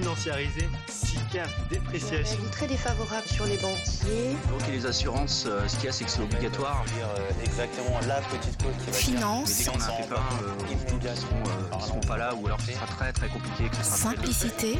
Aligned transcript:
financiarisé, 0.00 0.68
SICAF, 0.88 1.48
dépréciation. 1.70 2.38
très 2.52 2.66
défavorable 2.66 3.26
sur 3.28 3.46
les 3.46 3.56
banquiers. 3.56 4.36
Donc 4.50 4.60
les 4.70 4.84
assurances, 4.84 5.44
euh, 5.48 5.66
ce 5.66 5.76
qu'il 5.76 5.86
y 5.86 5.88
a, 5.88 5.92
c'est 5.92 6.04
que 6.04 6.10
c'est 6.10 6.20
obligatoire. 6.20 6.84
Dire 6.94 7.08
euh, 7.18 7.30
exactement 7.44 7.98
la 8.06 8.20
petite 8.20 8.62
cause 8.62 8.74
qui 8.84 8.90
va 8.90 8.92
Finance. 8.92 9.48
Mais 9.58 9.64
dès 9.64 9.70
qu'on 9.70 9.80
a 9.80 9.84
un 9.86 10.02
pépin, 10.02 10.22
euh, 10.42 10.74
tous 10.86 10.96
ne 10.96 11.14
seront, 11.14 11.42
euh, 11.46 11.80
seront 11.86 12.00
pas 12.00 12.18
là, 12.18 12.34
ou 12.34 12.46
alors 12.46 12.60
ce 12.60 12.72
sera 12.72 12.86
très 12.86 13.10
très 13.12 13.28
compliqué. 13.28 13.70
que 13.70 13.76
ce 13.76 13.84
sera 13.84 13.96
très- 13.96 14.16
Simplicité, 14.16 14.78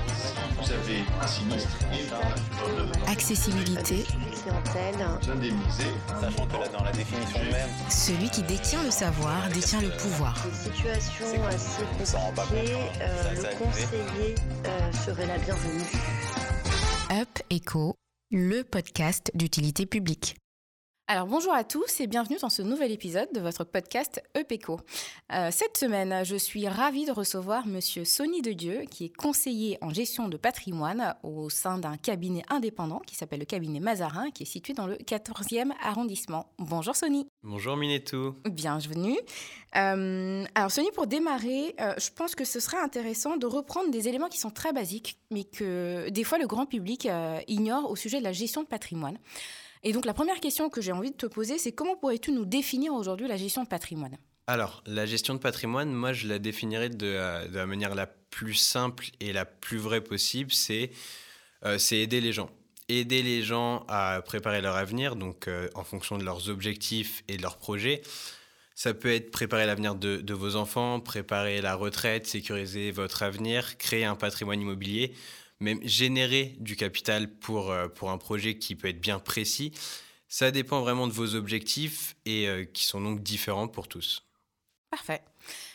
Vous 0.61 0.71
avez 0.73 1.05
un 1.23 1.27
sinistre 1.27 1.77
et 1.93 3.11
accessibilité, 3.11 4.05
Clientèle. 4.47 4.95
indemnisé. 5.33 5.85
Sachant 6.21 6.47
que 6.47 6.53
là, 6.53 6.69
dans 6.69 6.85
la 6.85 6.93
définition 6.93 7.41
même, 7.51 7.69
celui 7.91 8.31
qui 8.31 8.43
détient 8.43 8.83
le 8.85 8.93
savoir 8.93 9.49
détient 9.49 9.81
le 9.81 9.91
pouvoir. 9.97 10.37
Assez 10.37 11.83
euh, 13.01 13.33
le 13.35 13.59
conseiller 13.59 14.35
euh, 14.67 14.93
serait 14.93 15.27
la 15.27 15.39
bienvenue. 15.39 15.83
Up 17.11 17.29
Echo, 17.51 17.97
le 18.31 18.63
podcast 18.63 19.33
d'utilité 19.35 19.85
publique. 19.85 20.37
Alors 21.09 21.29
bonjour 21.29 21.55
à 21.55 21.63
tous 21.63 22.01
et 22.01 22.09
bienvenue 22.09 22.37
dans 22.43 22.49
ce 22.49 22.63
nouvel 22.63 22.91
épisode 22.91 23.29
de 23.33 23.39
votre 23.39 23.63
podcast 23.63 24.21
EPECO. 24.35 24.81
Euh, 25.33 25.51
cette 25.53 25.77
semaine, 25.77 26.25
je 26.25 26.35
suis 26.35 26.67
ravie 26.67 27.07
de 27.07 27.13
recevoir 27.13 27.65
Monsieur 27.69 28.05
Sony 28.05 28.43
Dedieu, 28.43 28.81
qui 28.91 29.05
est 29.05 29.17
conseiller 29.17 29.79
en 29.83 29.91
gestion 29.91 30.27
de 30.27 30.37
patrimoine 30.37 31.15
au 31.23 31.49
sein 31.49 31.79
d'un 31.79 31.97
cabinet 31.97 32.43
indépendant 32.49 32.99
qui 33.07 33.15
s'appelle 33.15 33.39
le 33.39 33.45
cabinet 33.45 33.79
Mazarin, 33.79 34.33
qui 34.33 34.43
est 34.43 34.47
situé 34.47 34.73
dans 34.73 34.89
le 34.89 34.97
14e 34.97 35.71
arrondissement. 35.81 36.51
Bonjour 36.59 36.97
Sony. 36.97 37.29
Bonjour 37.45 37.77
Minetou. 37.77 38.35
Bienvenue. 38.45 39.17
Euh, 39.77 40.45
alors 40.57 40.73
Sony, 40.73 40.91
pour 40.91 41.07
démarrer, 41.07 41.77
euh, 41.81 41.95
je 41.99 42.11
pense 42.11 42.35
que 42.35 42.45
ce 42.45 42.59
serait 42.59 42.81
intéressant 42.81 43.37
de 43.37 43.47
reprendre 43.47 43.93
des 43.93 44.09
éléments 44.09 44.29
qui 44.29 44.39
sont 44.39 44.51
très 44.51 44.73
basiques, 44.73 45.21
mais 45.31 45.45
que 45.45 46.09
des 46.09 46.25
fois 46.25 46.39
le 46.39 46.49
grand 46.49 46.67
public 46.67 47.07
ignore 47.47 47.89
au 47.89 47.95
sujet 47.95 48.19
de 48.19 48.25
la 48.25 48.33
gestion 48.33 48.65
de 48.65 48.67
patrimoine. 48.67 49.19
Et 49.87 49.93
donc 49.93 50.05
la 50.05 50.15
première 50.15 50.41
question 50.41 50.69
que 50.69 50.81
j'ai 50.81 50.91
envie 50.91 51.13
de 51.13 51.17
te 51.17 51.27
poser, 51.27 51.59
c'est 51.59 51.71
comment 51.71 51.95
pourrais-tu 51.95 52.33
nous 52.33 52.45
définir 52.45 52.93
aujourd'hui 52.93 53.29
la 53.29 53.37
gestion 53.37 53.63
de 53.63 53.69
patrimoine? 53.69 54.19
Alors, 54.49 54.83
la 54.85 55.07
gestion 55.07 55.33
de 55.33 55.39
patrimoine, 55.39 55.93
moi 55.93 56.13
je 56.13 56.27
la 56.27 56.41
définirais 56.41 56.89
de, 56.89 57.07
euh, 57.07 57.47
de 57.47 57.55
la 57.55 57.67
manière 57.67 57.95
la 57.95 58.09
plus 58.09 58.55
simple 58.55 59.07
et 59.21 59.33
la 59.33 59.45
plus 59.45 59.79
vraie 59.79 60.01
possible, 60.01 60.51
c'est 60.51 60.91
euh, 61.65 61.79
aider 61.93 62.21
les 62.21 62.33
gens. 62.33 62.51
Aider 62.89 63.23
les 63.23 63.43
gens 63.43 63.85
à 63.87 64.23
préparer 64.23 64.61
leur 64.61 64.75
avenir, 64.75 65.15
donc 65.15 65.47
euh, 65.47 65.69
en 65.77 65.85
fonction 65.85 66.19
de 66.19 66.25
leurs 66.25 66.49
objectifs 66.49 67.23
et 67.29 67.37
de 67.37 67.43
leurs 67.43 67.57
projets. 67.57 68.03
Ça 68.75 68.93
peut 68.93 69.13
être 69.13 69.31
préparer 69.31 69.67
l'avenir 69.67 69.95
de 69.95 70.35
vos 70.35 70.57
enfants, 70.57 70.99
préparer 70.99 71.61
la 71.61 71.77
retraite, 71.77 72.27
sécuriser 72.27 72.91
votre 72.91 73.23
avenir, 73.23 73.79
créer 73.79 74.05
un 74.05 74.17
patrimoine 74.17 74.61
immobilier, 74.61 75.15
même 75.61 75.81
générer 75.83 76.57
du 76.61 76.77
capital 76.77 77.31
pour, 77.31 77.71
euh, 77.71 77.89
pour 77.89 78.11
un 78.11 78.19
projet 78.19 78.59
qui 78.59 78.75
peut 78.75 78.89
être 78.89 79.01
bien 79.01 79.19
précis. 79.19 79.73
Ça 80.29 80.51
dépend 80.51 80.81
vraiment 80.81 81.07
de 81.07 81.13
vos 81.13 81.35
objectifs 81.35 82.17
et 82.25 82.49
euh, 82.49 82.65
qui 82.65 82.85
sont 82.85 83.01
donc 83.01 83.23
différents 83.23 83.69
pour 83.69 83.89
tous. 83.89 84.23
Parfait. 84.91 85.23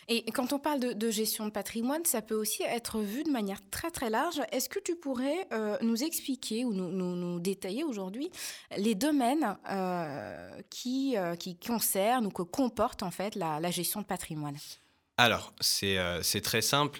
Et 0.08 0.24
quand 0.32 0.52
on 0.52 0.59
parle 0.59 0.80
de, 0.80 0.94
de 0.94 1.12
gestion 1.12 1.46
de 1.46 1.52
patrimoine, 1.52 2.04
ça 2.06 2.22
peut 2.22 2.36
aussi 2.36 2.64
être 2.64 3.00
vu 3.00 3.24
de 3.24 3.30
manière 3.30 3.59
très 3.70 3.92
très 3.92 4.09
large. 4.09 4.42
Est-ce 4.52 4.68
que 4.68 4.80
tu 4.80 4.96
pourrais 4.96 5.48
euh, 5.54 5.78
nous 5.82 6.04
expliquer 6.04 6.66
ou 6.66 6.74
nous, 6.74 6.90
nous- 6.90 7.16
nous 7.16 7.40
détailler 7.40 7.84
aujourd'hui 7.84 8.30
les 8.78 8.96
domaines 8.96 9.58
euh, 9.70 10.62
qui, 10.70 11.16
euh, 11.18 11.36
qui 11.36 11.56
concernent 11.56 12.26
ou 12.26 12.32
que 12.32 12.42
comporte 12.42 13.04
en 13.04 13.12
fait 13.12 13.36
la, 13.36 13.59
la 13.59 13.72
gestion 13.72 14.02
de 14.02 14.06
patrimoine? 14.06 14.58
Alors, 15.18 15.54
c'est 15.59 15.98
c'est 16.24 16.42
très 16.42 16.62
simple. 16.62 17.00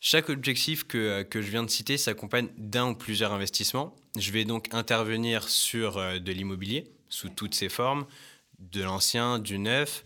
Chaque 0.00 0.28
objectif 0.28 0.84
que, 0.84 0.98
euh, 0.98 1.24
que 1.24 1.42
je 1.42 1.50
viens 1.50 1.64
de 1.64 1.70
citer 1.70 1.96
s'accompagne 1.96 2.48
d'un 2.56 2.90
ou 2.90 2.94
plusieurs 2.94 3.32
investissements. 3.32 3.96
Je 4.16 4.30
vais 4.30 4.44
donc 4.44 4.72
intervenir 4.72 5.48
sur 5.48 5.98
euh, 5.98 6.18
de 6.20 6.32
l'immobilier 6.32 6.92
sous 7.08 7.28
toutes 7.28 7.54
ses 7.54 7.68
formes, 7.68 8.06
de 8.60 8.82
l'ancien, 8.82 9.40
du 9.40 9.58
neuf, 9.58 10.04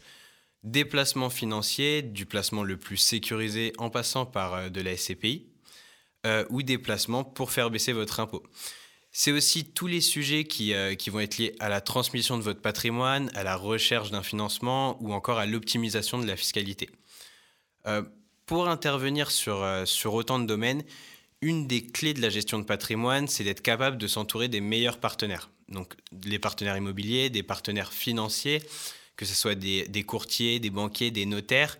des 0.62 0.86
placements 0.86 1.28
financiers, 1.28 2.00
du 2.00 2.24
placement 2.24 2.62
le 2.62 2.78
plus 2.78 2.96
sécurisé 2.96 3.74
en 3.76 3.90
passant 3.90 4.24
par 4.24 4.54
euh, 4.54 4.68
de 4.70 4.80
la 4.80 4.96
SCPI, 4.96 5.48
ou 6.50 6.62
des 6.62 6.78
placements 6.78 7.24
pour 7.24 7.50
faire 7.50 7.68
baisser 7.68 7.92
votre 7.92 8.20
impôt. 8.20 8.44
C'est 9.10 9.32
aussi 9.32 9.64
tous 9.64 9.88
les 9.88 10.00
sujets 10.00 10.44
qui, 10.44 10.72
qui 10.96 11.10
vont 11.10 11.18
être 11.18 11.36
liés 11.36 11.56
à 11.58 11.68
la 11.68 11.80
transmission 11.80 12.38
de 12.38 12.44
votre 12.44 12.60
patrimoine, 12.60 13.28
à 13.34 13.42
la 13.42 13.56
recherche 13.56 14.12
d'un 14.12 14.22
financement 14.22 15.02
ou 15.02 15.12
encore 15.12 15.40
à 15.40 15.46
l'optimisation 15.46 16.20
de 16.20 16.26
la 16.28 16.36
fiscalité. 16.36 16.90
Pour 18.46 18.68
intervenir 18.68 19.30
sur, 19.30 19.62
euh, 19.62 19.84
sur 19.84 20.14
autant 20.14 20.38
de 20.38 20.46
domaines, 20.46 20.82
une 21.40 21.66
des 21.66 21.84
clés 21.84 22.14
de 22.14 22.22
la 22.22 22.30
gestion 22.30 22.58
de 22.58 22.64
patrimoine, 22.64 23.28
c'est 23.28 23.44
d'être 23.44 23.62
capable 23.62 23.98
de 23.98 24.06
s'entourer 24.06 24.48
des 24.48 24.60
meilleurs 24.60 24.98
partenaires. 24.98 25.50
Donc 25.68 25.94
les 26.24 26.38
partenaires 26.38 26.76
immobiliers, 26.76 27.30
des 27.30 27.42
partenaires 27.42 27.92
financiers, 27.92 28.62
que 29.16 29.24
ce 29.24 29.34
soit 29.34 29.54
des, 29.54 30.04
courtiers, 30.04 30.60
des 30.60 30.70
banquiers, 30.70 31.10
des 31.10 31.26
notaires, 31.26 31.78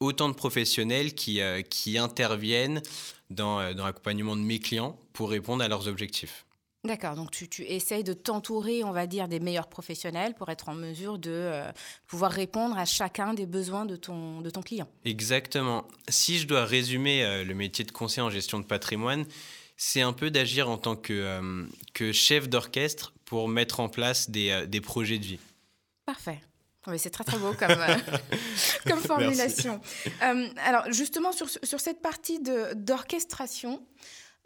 autant 0.00 0.28
de 0.28 0.34
professionnels 0.34 1.14
qui, 1.14 1.40
euh, 1.40 1.62
qui 1.62 1.98
interviennent 1.98 2.82
dans, 3.30 3.60
euh, 3.60 3.74
dans 3.74 3.84
l'accompagnement 3.84 4.36
de 4.36 4.42
mes 4.42 4.58
clients 4.58 4.98
pour 5.12 5.30
répondre 5.30 5.62
à 5.62 5.68
leurs 5.68 5.88
objectifs. 5.88 6.44
D'accord, 6.84 7.14
donc 7.14 7.30
tu, 7.30 7.48
tu 7.48 7.62
essayes 7.62 8.02
de 8.02 8.12
t'entourer, 8.12 8.82
on 8.82 8.90
va 8.90 9.06
dire, 9.06 9.28
des 9.28 9.38
meilleurs 9.38 9.68
professionnels 9.68 10.34
pour 10.34 10.48
être 10.48 10.68
en 10.68 10.74
mesure 10.74 11.18
de 11.18 11.30
euh, 11.30 11.70
pouvoir 12.08 12.32
répondre 12.32 12.76
à 12.76 12.84
chacun 12.84 13.34
des 13.34 13.46
besoins 13.46 13.86
de 13.86 13.94
ton, 13.94 14.40
de 14.40 14.50
ton 14.50 14.62
client. 14.62 14.88
Exactement. 15.04 15.86
Si 16.08 16.38
je 16.38 16.46
dois 16.46 16.64
résumer 16.64 17.24
euh, 17.24 17.44
le 17.44 17.54
métier 17.54 17.84
de 17.84 17.92
conseiller 17.92 18.22
en 18.22 18.30
gestion 18.30 18.58
de 18.58 18.64
patrimoine, 18.64 19.26
c'est 19.76 20.02
un 20.02 20.12
peu 20.12 20.30
d'agir 20.30 20.68
en 20.68 20.76
tant 20.76 20.96
que, 20.96 21.12
euh, 21.12 21.64
que 21.94 22.10
chef 22.10 22.48
d'orchestre 22.48 23.12
pour 23.24 23.48
mettre 23.48 23.78
en 23.78 23.88
place 23.88 24.30
des, 24.30 24.66
des 24.66 24.80
projets 24.80 25.18
de 25.18 25.24
vie. 25.24 25.38
Parfait. 26.04 26.40
Oui, 26.88 26.98
c'est 26.98 27.10
très 27.10 27.22
très 27.22 27.38
beau 27.38 27.52
comme, 27.52 27.70
euh, 27.70 27.96
comme 28.86 28.98
formulation. 28.98 29.80
Euh, 30.22 30.48
alors 30.64 30.90
justement 30.90 31.30
sur, 31.30 31.48
sur 31.48 31.80
cette 31.80 32.02
partie 32.02 32.40
d'orchestration, 32.74 33.86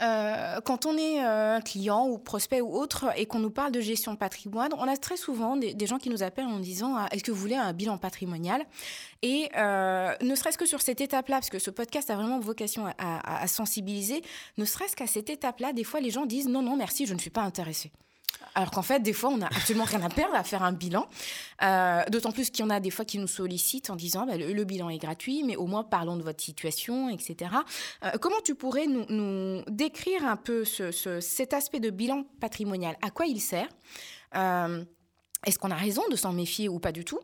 euh, 0.02 0.60
quand 0.60 0.84
on 0.84 0.96
est 0.98 1.24
euh, 1.24 1.60
client 1.60 2.06
ou 2.06 2.18
prospect 2.18 2.60
ou 2.60 2.74
autre 2.76 3.06
et 3.16 3.24
qu'on 3.26 3.38
nous 3.38 3.50
parle 3.50 3.72
de 3.72 3.80
gestion 3.80 4.12
de 4.12 4.18
patrimoine, 4.18 4.70
on 4.78 4.86
a 4.86 4.96
très 4.96 5.16
souvent 5.16 5.56
des, 5.56 5.86
gens 5.86 5.98
qui 5.98 6.10
nous 6.10 6.22
appellent 6.22 6.46
en 6.46 6.58
disant 6.60 6.94
ah, 6.96 7.08
est-ce 7.12 7.24
que 7.24 7.30
vous 7.30 7.40
voulez 7.40 7.54
un 7.54 7.72
bilan 7.72 7.96
patrimonial? 7.96 8.64
Et 9.22 9.48
euh, 9.56 10.14
ne 10.20 10.34
serait-ce 10.34 10.58
que 10.58 10.66
sur 10.66 10.82
cette 10.82 11.00
étape-là, 11.00 11.36
parce 11.36 11.50
que 11.50 11.58
ce 11.58 11.70
podcast 11.70 12.10
a 12.10 12.16
vraiment 12.16 12.38
vocation 12.40 12.86
à, 12.86 12.94
à- 12.98 13.42
à 13.42 13.46
sensibiliser, 13.46 14.22
ne 14.58 14.64
serait-ce 14.64 14.96
qu'à 14.96 15.06
cette 15.06 15.30
étape-là, 15.30 15.72
des 15.72 15.84
fois 15.84 16.00
les 16.00 16.10
gens 16.10 16.26
disent 16.26 16.48
non 16.48 16.62
non 16.62 16.76
merci, 16.76 17.06
je 17.06 17.14
ne 17.14 17.18
suis 17.18 17.30
pas 17.30 17.42
intéressé. 17.42 17.90
Alors 18.54 18.70
qu'en 18.70 18.82
fait, 18.82 19.00
des 19.00 19.12
fois, 19.12 19.30
on 19.30 19.36
n'a 19.38 19.46
absolument 19.48 19.84
rien 19.84 20.02
à 20.02 20.08
perdre 20.08 20.34
à 20.34 20.42
faire 20.44 20.62
un 20.62 20.72
bilan. 20.72 21.06
Euh, 21.62 22.02
D'autant 22.10 22.32
plus 22.32 22.50
qu'il 22.50 22.64
y 22.64 22.66
en 22.66 22.70
a 22.70 22.80
des 22.80 22.90
fois 22.90 23.04
qui 23.04 23.18
nous 23.18 23.26
sollicitent 23.26 23.90
en 23.90 23.96
disant 23.96 24.24
bah, 24.26 24.36
le, 24.36 24.52
le 24.52 24.64
bilan 24.64 24.88
est 24.88 24.98
gratuit, 24.98 25.42
mais 25.44 25.56
au 25.56 25.66
moins 25.66 25.84
parlons 25.84 26.16
de 26.16 26.22
votre 26.22 26.42
situation, 26.42 27.10
etc. 27.10 27.50
Euh, 28.04 28.12
comment 28.20 28.40
tu 28.44 28.54
pourrais 28.54 28.86
nous, 28.86 29.04
nous 29.10 29.62
décrire 29.68 30.24
un 30.26 30.36
peu 30.36 30.64
ce- 30.64 30.90
ce- 30.92 31.20
cet 31.20 31.52
aspect 31.52 31.80
de 31.80 31.90
bilan 31.90 32.24
patrimonial? 32.40 32.96
À 33.02 33.10
quoi 33.10 33.26
il 33.26 33.40
sert? 33.40 33.68
Euh, 34.34 34.84
Est-ce 35.46 35.58
qu'on 35.58 35.70
a 35.70 35.74
raison 35.76 36.02
de 36.10 36.16
s'en 36.16 36.32
méfier 36.32 36.68
ou 36.68 36.78
pas 36.78 36.92
du 36.92 37.04
tout? 37.04 37.20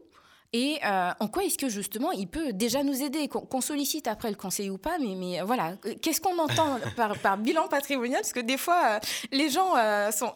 Et 0.55 0.81
en 0.85 1.29
quoi 1.29 1.45
est-ce 1.45 1.57
que 1.57 1.71
justement 1.71 2.11
il 2.13 2.29
peut 2.29 2.53
déjà 2.53 2.83
nous 2.83 3.03
aider, 3.03 3.27
qu'on 3.27 3.61
sollicite 3.63 4.07
après 4.07 4.29
le 4.29 4.37
conseil 4.37 4.69
ou 4.69 4.77
pas, 4.77 4.99
mais, 4.99 5.15
mais 5.17 5.41
voilà, 5.41 5.77
qu'est-ce 6.03 6.21
qu'on 6.21 6.39
entend 6.39 6.79
par, 6.97 7.19
par 7.21 7.39
bilan 7.39 7.69
patrimonial? 7.69 8.21
Parce 8.21 8.35
que 8.35 8.41
des 8.41 8.59
fois, 8.59 9.01
les 9.31 9.49
gens 9.49 9.73
sont 10.13 10.35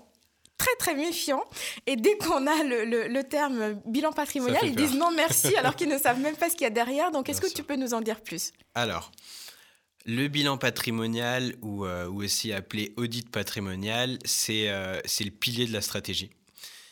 très 0.59 0.75
très 0.79 0.95
méfiants 0.95 1.45
et 1.87 1.97
dès 1.97 2.17
qu'on 2.19 2.47
a 2.47 2.63
le, 2.65 2.85
le- 2.85 3.09
le 3.09 3.25
terme 3.25 3.81
bilan 3.87 4.13
patrimonial, 4.13 4.61
ils 4.65 4.75
peur. 4.75 4.87
disent 4.87 4.97
non 4.99 5.11
merci 5.15 5.55
alors 5.59 5.77
qu'ils 5.77 5.89
ne 5.89 5.99
savent 5.99 6.21
même 6.21 6.37
pas 6.37 6.49
ce 6.49 6.55
qu'il 6.55 6.63
y 6.65 6.67
a 6.67 6.71
derrière. 6.71 7.11
Donc 7.11 7.29
est-ce 7.29 7.41
que 7.41 7.49
sûr. 7.49 7.57
tu 7.57 7.63
peux 7.63 7.77
nous 7.77 7.95
en 7.95 8.01
dire 8.01 8.21
plus? 8.23 8.53
Alors, 8.75 9.13
le 10.05 10.29
bilan 10.29 10.57
patrimonial, 10.57 11.57
ou, 11.63 11.85
euh, 11.85 12.07
ou 12.07 12.23
aussi 12.23 12.53
appelé 12.53 12.93
audit 12.97 13.29
patrimonial, 13.31 14.19
c'est 14.25 14.69
euh, 14.69 15.01
le 15.21 15.31
pilier 15.31 15.67
de 15.67 15.73
la 15.73 15.81
stratégie. 15.81 16.31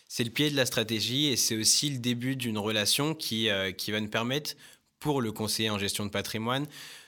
C'est 0.08 0.24
le 0.24 0.30
pilier 0.30 0.50
de 0.50 0.56
la 0.56 0.66
stratégie 0.66 1.26
et 1.28 1.36
c'est 1.36 1.56
aussi 1.56 1.90
le 1.90 1.98
début 1.98 2.36
d'une 2.36 2.58
relation 2.58 3.14
qui, 3.14 3.48
euh, 3.50 3.72
qui 3.72 3.90
va 3.92 4.00
nous 4.00 4.08
permettre, 4.10 4.54
pour 5.00 5.20
le 5.20 5.32
conseiller 5.32 5.70
en 5.70 5.78
gestion 5.78 6.06
de 6.06 6.10
patrimoine, 6.10 6.66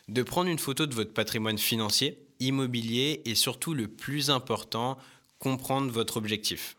de 0.08 0.22
prendre 0.22 0.48
une 0.50 0.58
photo 0.58 0.86
de 0.86 0.94
votre 0.94 1.12
patrimoine 1.12 1.58
financier, 1.58 2.18
immobilier 2.40 3.22
et 3.24 3.34
surtout 3.34 3.74
le 3.74 3.88
plus 3.88 4.28
important, 4.30 4.98
comprendre 5.38 5.90
votre 5.90 6.16
objectif. 6.16 6.76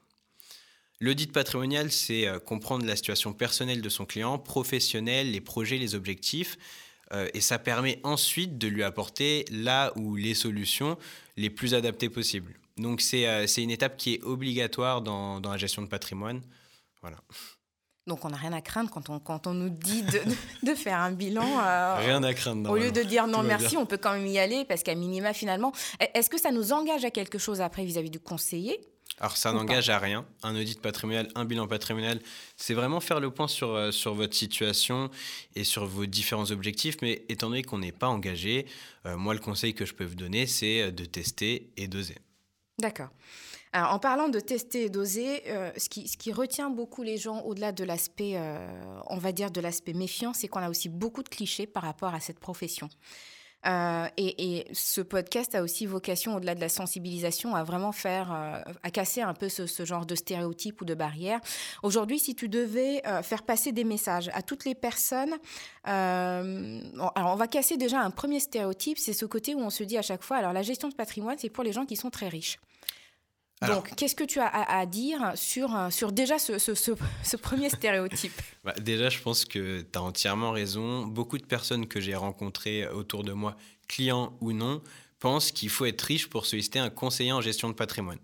L'audit 1.00 1.31
patrimonial, 1.31 1.92
c'est 1.92 2.27
euh, 2.27 2.39
comprendre 2.39 2.86
la 2.86 2.95
situation 2.95 3.33
personnelle 3.33 3.81
de 3.81 3.89
son 3.89 4.06
client, 4.06 4.39
professionnelle, 4.39 5.31
les 5.31 5.42
projets, 5.42 5.77
les 5.77 5.94
objectifs, 5.94 6.57
euh, 7.13 7.30
et 7.33 7.42
ça 7.42 7.59
permet 7.59 8.00
ensuite 8.04 8.57
de 8.57 8.68
lui 8.68 8.83
apporter 8.83 9.45
là 9.51 9.94
où 9.95 10.15
les 10.15 10.33
solutions 10.33 10.98
les 11.38 11.50
plus 11.50 11.74
adaptées 11.75 12.09
possibles. 12.09 12.54
Donc 12.77 13.01
c'est 13.01 13.27
euh, 13.27 13.48
c'est 13.48 13.63
une 13.63 13.71
étape 13.71 13.98
qui 13.98 14.15
est 14.15 14.24
obligatoire 14.24 15.01
dans, 15.01 15.39
dans 15.39 15.51
la 15.51 15.57
gestion 15.57 15.81
de 15.81 15.88
patrimoine. 15.88 16.42
Voilà. 17.01 17.18
Donc 18.07 18.24
on 18.25 18.30
n'a 18.30 18.38
rien 18.38 18.54
à 18.54 18.62
craindre 18.62 18.89
quand 18.89 19.09
on, 19.09 19.19
quand 19.19 19.48
on 19.48 19.54
nous 19.54 19.69
dit 19.69 20.01
de, 20.04 20.21
de 20.63 20.74
faire 20.75 21.00
un 21.00 21.12
bilan. 21.12 21.45
euh, 21.62 21.98
Rien 22.00 22.24
à 22.24 22.33
craindre. 22.33 22.69
au 22.71 22.77
lieu 22.77 22.92
de 22.92 23.04
dire 23.04 23.27
non 23.27 23.44
merci, 23.44 23.75
on 23.77 23.86
peut 23.86 23.98
quand 23.98 24.13
même 24.13 24.25
y 24.27 24.39
aller 24.39 24.65
parce 24.65 24.81
qu'à 24.81 24.95
minima 24.95 25.33
finalement, 25.33 25.71
est-ce 26.15 26.30
que 26.30 26.39
ça 26.39 26.51
nous 26.51 26.71
engage 26.74 27.04
à 27.06 27.12
quelque 27.12 27.38
chose 27.38 27.62
après 27.62 27.83
vis-à-vis 27.83 28.09
du 28.09 28.19
conseiller 28.19 28.80
Alors, 29.19 29.36
ça 29.36 29.51
n'engage 29.51 29.89
à 29.89 30.00
rien. 30.00 30.25
Un 30.44 30.56
audit 30.56 30.80
patrimonial, 30.81 31.27
un 31.36 31.44
bilan 31.45 31.68
patrimonial, 31.68 32.19
c'est 32.56 32.74
vraiment 32.74 33.00
faire 33.01 33.19
le 33.19 33.30
point 33.31 33.48
sur, 33.48 33.71
euh, 33.74 33.92
sur 33.92 34.13
votre 34.13 34.36
situation 34.36 35.09
et 35.56 35.63
sur 35.63 35.86
vos 35.86 36.06
différents 36.06 36.50
objectifs. 36.51 36.98
Mais 37.01 37.25
étant 37.27 37.50
donné 37.50 37.63
qu'on 37.63 37.80
n'est 37.80 37.92
pas 37.92 38.07
engagé, 38.07 38.65
euh, 39.06 39.18
moi, 39.18 39.33
le 39.33 39.39
conseil 39.39 39.74
que 39.74 39.86
je 39.86 39.94
peux 39.94 40.06
vous 40.06 40.15
donner, 40.15 40.45
c'est 40.48 40.92
de 40.92 41.06
tester 41.06 41.69
et 41.77 41.88
d'oser. 41.88 42.15
D'accord. 42.79 43.09
Alors, 43.74 43.94
en 43.94 44.00
parlant 44.00 44.29
de 44.29 44.39
tester 44.39 44.85
et 44.85 44.89
doser, 44.89 45.44
euh, 45.47 45.71
ce, 45.77 45.89
qui, 45.89 46.31
retient 46.31 46.69
beaucoup 46.69 47.03
les 47.03 47.18
gens 47.18 47.41
au-delà 47.41 47.71
de 47.71 47.83
l'aspect, 47.83 48.33
euh, 48.35 48.68
on 49.07 49.18
va 49.18 49.31
dire, 49.31 49.51
de 49.51 49.59
l'aspect 49.59 49.94
méfiant, 49.94 50.33
c'est 50.33 50.47
qu'on 50.47 50.59
a 50.59 50.69
aussi 50.69 50.88
beaucoup 50.88 51.24
de 51.24 51.29
clichés 51.29 51.68
par 51.68 51.83
rapport 51.83 52.13
à 52.13 52.19
cette 52.19 52.39
profession. 52.39 52.89
Euh, 53.68 54.08
et, 54.18 54.66
ce 54.74 55.02
podcast 55.02 55.56
a 55.56 55.62
aussi 55.62 55.86
vocation, 55.86 56.36
au-delà 56.36 56.56
de 56.56 56.62
la 56.62 56.69
sensibilisation, 56.69 57.56
à 57.56 57.64
vraiment 57.64 57.92
faire, 57.92 58.31
euh, 58.31 58.62
à 58.84 58.92
casser 58.92 59.22
un 59.22 59.34
peu 59.34 59.50
ce, 59.50 59.86
genre 59.86 60.06
de 60.06 60.16
stéréotypes 60.16 60.81
ou 60.81 60.86
de 60.86 60.94
barrières. 60.94 61.40
Aujourd'hui, 61.84 62.19
si 62.19 62.36
tu 62.36 62.50
devais 62.50 63.02
euh, 63.06 63.22
faire 63.22 63.44
passer 63.44 63.72
des 63.72 63.84
messages 63.84 64.30
à 64.34 64.42
toutes 64.42 64.66
les 64.66 64.75
personnes, 64.75 65.36
alors 65.84 67.12
on 67.16 67.36
va 67.36 67.48
casser 67.48 67.78
déjà 67.78 68.02
un 68.02 68.12
premier 68.12 68.40
stéréotype, 68.40 68.98
c'est 68.98 69.14
ce 69.14 69.25
côté 69.25 69.56
où 69.56 69.60
on 69.60 69.69
se 69.69 69.84
dit 69.84 69.98
à 69.98 70.02
chaque 70.02 70.24
fois, 70.24 70.38
alors 70.38 70.54
la 70.54 70.64
gestion 70.64 70.90
de 70.90 70.96
patrimoine, 70.96 71.38
c'est 71.38 71.50
pour 71.50 71.64
les 71.64 71.72
gens 71.72 71.86
qui 71.86 71.96
sont 71.96 72.10
très 72.10 72.28
riches. 72.28 72.60
Alors- 73.62 73.77
Donc, 73.77 73.95
qu'est-ce 73.95 74.13
que 74.15 74.24
tu 74.24 74.39
as 74.39 74.45
à, 74.48 74.80
à 74.80 74.86
dire 74.86 75.31
sur, 75.36 75.75
euh, 75.75 75.89
sur 75.89 76.12
déjà 76.12 76.38
ce, 76.38 76.59
ce- 76.59 76.75
ce- 76.75 76.92
ce 77.24 77.38
premier 77.38 77.69
stéréotype 77.69 78.39
Bah, 78.63 78.74
déjà, 78.80 79.09
je 79.09 79.19
pense 79.19 79.45
que 79.45 79.81
tu 79.81 79.98
as 79.98 80.01
entièrement 80.01 80.51
raison. 80.51 81.06
Beaucoup 81.07 81.38
de 81.38 81.45
personnes 81.45 81.88
que 81.88 82.00
j'ai 82.00 82.15
rencontrées 82.15 82.88
autour 82.88 83.24
de 83.24 83.33
moi, 83.33 83.56
clients 83.88 84.38
ou 84.42 84.54
non, 84.54 84.81
pensent 85.19 85.51
qu'il 85.51 85.69
faut 85.69 85.86
être 85.86 86.01
riche 86.04 86.27
pour 86.30 86.45
solliciter 86.45 86.77
un 86.80 86.89
conseiller 86.92 87.31
en 87.31 87.42
gestion 87.42 87.68
de 87.69 87.74
patrimoine. 87.74 88.19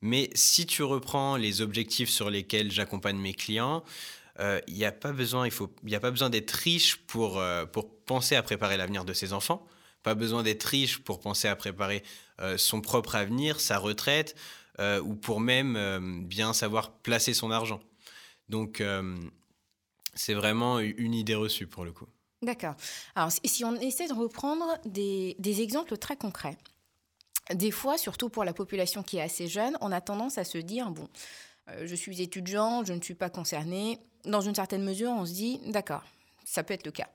Mais 0.00 0.30
si 0.34 0.66
tu 0.66 0.82
reprends 0.84 1.36
les 1.36 1.60
objectifs 1.60 2.08
sur 2.10 2.30
lesquels 2.30 2.70
j'accompagne 2.70 3.16
mes 3.16 3.34
clients, 3.34 3.82
euh, 4.40 4.60
il 4.68 4.74
n'y 4.74 4.84
a 4.84 4.92
pas 4.92 5.12
besoin, 5.12 5.44
il 5.46 5.50
faut, 5.50 5.70
il 5.84 5.90
y 5.90 5.94
a 5.96 6.00
pas 6.00 6.10
besoin 6.10 6.30
d'être 6.30 6.50
riche 6.52 6.96
pour, 7.06 7.38
euh, 7.38 7.66
pour 7.66 7.88
penser 8.04 8.34
à 8.36 8.42
préparer 8.42 8.76
l'avenir 8.76 9.04
de 9.04 9.12
ses 9.12 9.32
enfants. 9.32 9.66
Pas 10.02 10.14
besoin 10.14 10.42
d'être 10.42 10.64
riche 10.64 10.98
pour 10.98 11.20
penser 11.20 11.48
à 11.48 11.56
préparer 11.56 12.02
euh, 12.40 12.58
son 12.58 12.80
propre 12.80 13.14
avenir, 13.14 13.60
sa 13.60 13.78
retraite, 13.78 14.34
euh, 14.80 15.00
ou 15.00 15.14
pour 15.14 15.40
même 15.40 15.76
euh, 15.76 16.00
bien 16.00 16.52
savoir 16.52 16.92
placer 16.92 17.34
son 17.34 17.50
argent. 17.50 17.80
Donc, 18.48 18.82
c'est 20.14 20.34
vraiment 20.34 20.78
une 20.78 21.14
idée 21.14 21.34
reçue 21.34 21.66
pour 21.66 21.84
le 21.86 21.92
coup. 21.92 22.06
D'accord. 22.42 22.74
Alors, 23.14 23.30
si- 23.32 23.64
on 23.64 23.74
essaie 23.76 24.08
de 24.08 24.12
reprendre 24.12 24.66
des, 24.84 25.36
exemples 25.62 25.96
très 25.96 26.16
concrets, 26.16 26.58
des 27.54 27.70
fois, 27.70 27.96
surtout 27.96 28.28
pour 28.28 28.44
la 28.44 28.52
population 28.52 29.02
qui 29.02 29.16
est 29.16 29.22
assez 29.22 29.48
jeune, 29.48 29.78
on 29.80 29.90
a 29.90 30.02
tendance 30.02 30.36
à 30.36 30.44
se 30.44 30.58
dire, 30.58 30.90
bon, 30.90 31.08
je 31.82 31.94
suis 31.94 32.20
étudiant, 32.20 32.84
je 32.84 32.92
ne 32.92 33.00
suis 33.00 33.14
pas 33.14 33.30
concerné. 33.30 33.98
Dans 34.26 34.42
une 34.42 34.54
certaine 34.54 34.84
mesure, 34.84 35.12
on 35.12 35.24
se 35.24 35.32
dit, 35.32 35.60
d'accord, 35.68 36.02
ça 36.44 36.62
peut 36.62 36.74
être 36.74 36.84
le 36.84 36.92
cas. 36.92 37.08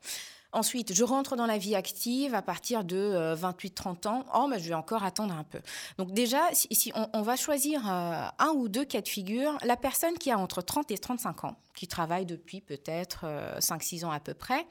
Ensuite, 0.53 0.93
je 0.93 1.03
rentre 1.03 1.35
dans 1.35 1.45
la 1.45 1.57
vie 1.57 1.75
active 1.75 2.33
à 2.33 2.41
partir 2.41 2.83
de 2.83 3.35
28-30 3.35 4.07
ans. 4.07 4.25
Oh, 4.33 4.47
bah, 4.49 4.57
je 4.57 4.67
vais 4.67 4.73
encore 4.73 5.03
attendre 5.03 5.33
un 5.33 5.43
peu. 5.43 5.59
Donc 5.97 6.13
déjà, 6.13 6.41
si, 6.53 6.67
si 6.73 6.91
on, 7.13 7.21
va 7.21 7.35
choisir 7.35 7.81
euh, 7.85 8.27
un 8.39 8.49
ou 8.55 8.69
deux 8.69 8.85
cas 8.85 9.01
de 9.01 9.07
figure, 9.07 9.57
la 9.63 9.75
personne 9.75 10.17
qui 10.17 10.31
a 10.31 10.37
entre 10.37 10.61
30 10.61 10.91
et 10.91 10.97
35 10.97 11.43
ans, 11.43 11.57
qui 11.75 11.87
travaille 11.87 12.25
depuis 12.25 12.61
peut-être 12.61 13.25
5-6 13.59 14.05
ans 14.05 14.11
à 14.11 14.19
peu 14.19 14.33
près, 14.33 14.65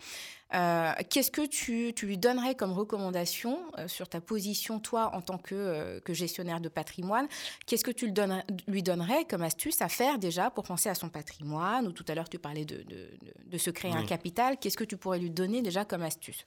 euh, 0.55 0.93
qu'est-ce 1.11 1.31
que 1.31 1.45
tu, 1.47 1.93
tu 1.95 2.07
lui 2.07 2.19
donnerais 2.19 2.55
comme 2.55 2.73
recommandation 2.73 3.59
euh, 3.79 3.89
sur 3.89 4.09
ta 4.09 4.21
position, 4.21 4.79
toi, 4.79 5.11
en 5.15 5.21
tant 5.21 5.39
que, 5.39 5.55
euh, 5.55 6.01
que 6.01 6.15
gestionnaire 6.15 6.61
de 6.61 6.69
patrimoine? 6.69 7.27
Qu'est-ce 7.67 7.83
que 7.85 7.91
tu 7.91 8.13
donnerais- 8.13 8.45
lui 8.69 8.83
donnerais 8.83 9.25
comme 9.25 9.43
astuce 9.43 9.83
à 9.83 9.89
faire 9.89 10.19
déjà 10.19 10.51
pour 10.51 10.65
penser 10.65 10.89
à 10.89 10.95
son 10.95 11.09
patrimoine? 11.09 11.87
Ou 11.89 11.93
tout 11.93 12.05
à 12.09 12.15
l'heure, 12.15 12.29
tu 12.29 12.39
parlais 12.39 12.65
de, 12.65 12.77
de, 12.77 12.85
de- 12.85 13.35
de 13.45 13.59
se 13.59 13.71
créer 13.71 13.93
un 13.93 14.05
capital. 14.05 14.57
Qu'est-ce 14.59 14.77
que 14.77 14.85
tu 14.85 14.97
pourrais 14.97 15.19
lui 15.19 15.31
donner 15.31 15.63
déjà 15.63 15.85
comme 15.85 16.03
astuce? 16.03 16.47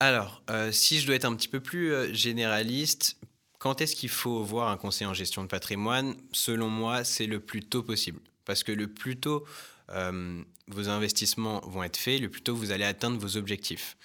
Alors, 0.00 0.42
si 0.70 1.00
je 1.00 1.06
dois 1.06 1.16
être 1.16 1.24
un 1.24 1.34
petit 1.34 1.48
peu 1.48 1.60
plus 1.60 2.14
généraliste, 2.14 3.16
quand 3.58 3.80
est-ce 3.80 3.96
qu'il 3.96 4.08
faut 4.10 4.42
voir 4.44 4.68
un 4.68 4.76
conseiller 4.76 5.10
en 5.10 5.14
gestion 5.14 5.42
de 5.42 5.48
patrimoine? 5.48 6.16
Selon 6.32 6.68
moi, 6.68 7.02
c'est 7.02 7.26
le 7.26 7.40
plus 7.40 7.64
tôt 7.64 7.82
possible. 7.82 8.20
Parce 8.44 8.62
que 8.62 8.72
le 8.72 8.86
plus 8.86 9.18
tôt 9.18 9.44
euh, 9.90 10.42
vos 10.66 10.88
investissements 10.88 11.60
vont 11.66 11.82
être 11.82 11.96
faits, 11.96 12.20
le 12.20 12.28
plus 12.28 12.42
tôt 12.42 12.54
vous 12.54 12.72
allez 12.72 12.84
atteindre 12.84 13.18
vos 13.18 13.36
objectifs. 13.36 13.96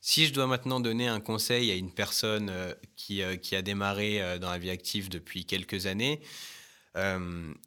Si 0.00 0.26
je 0.26 0.32
dois 0.32 0.46
maintenant 0.46 0.80
donner 0.80 1.08
un 1.08 1.20
conseil 1.20 1.70
à 1.70 1.74
une 1.74 1.92
personne 1.92 2.48
euh, 2.50 2.74
qui, 2.96 3.22
euh, 3.22 3.36
qui 3.36 3.54
a 3.56 3.62
démarré 3.62 4.38
dans 4.38 4.50
la 4.50 4.58
vie 4.58 4.70
active 4.70 5.08
depuis 5.08 5.44
quelques 5.44 5.86
années, 5.86 6.20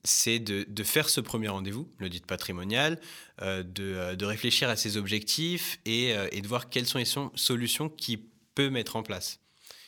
c'est 0.04 0.40
de, 0.40 0.66
de 0.68 0.84
faire 0.84 1.08
ce 1.08 1.22
premier 1.22 1.48
rendez-vous, 1.48 1.90
l'audit 1.98 2.26
patrimonial, 2.26 3.00
de, 3.42 4.16
de 4.16 4.26
réfléchir 4.26 4.68
à 4.68 4.76
ses 4.76 4.98
objectifs 4.98 5.80
et, 5.86 6.10
et 6.34 6.42
de 6.42 6.48
voir 6.48 6.70
quelles 6.70 6.86
sont 6.86 6.98
les 6.98 7.08
solutions 7.36 7.88
qu'il 7.88 8.20
peut 8.54 8.70
mettre 8.70 8.98
en 8.98 9.02
place, 9.02 9.40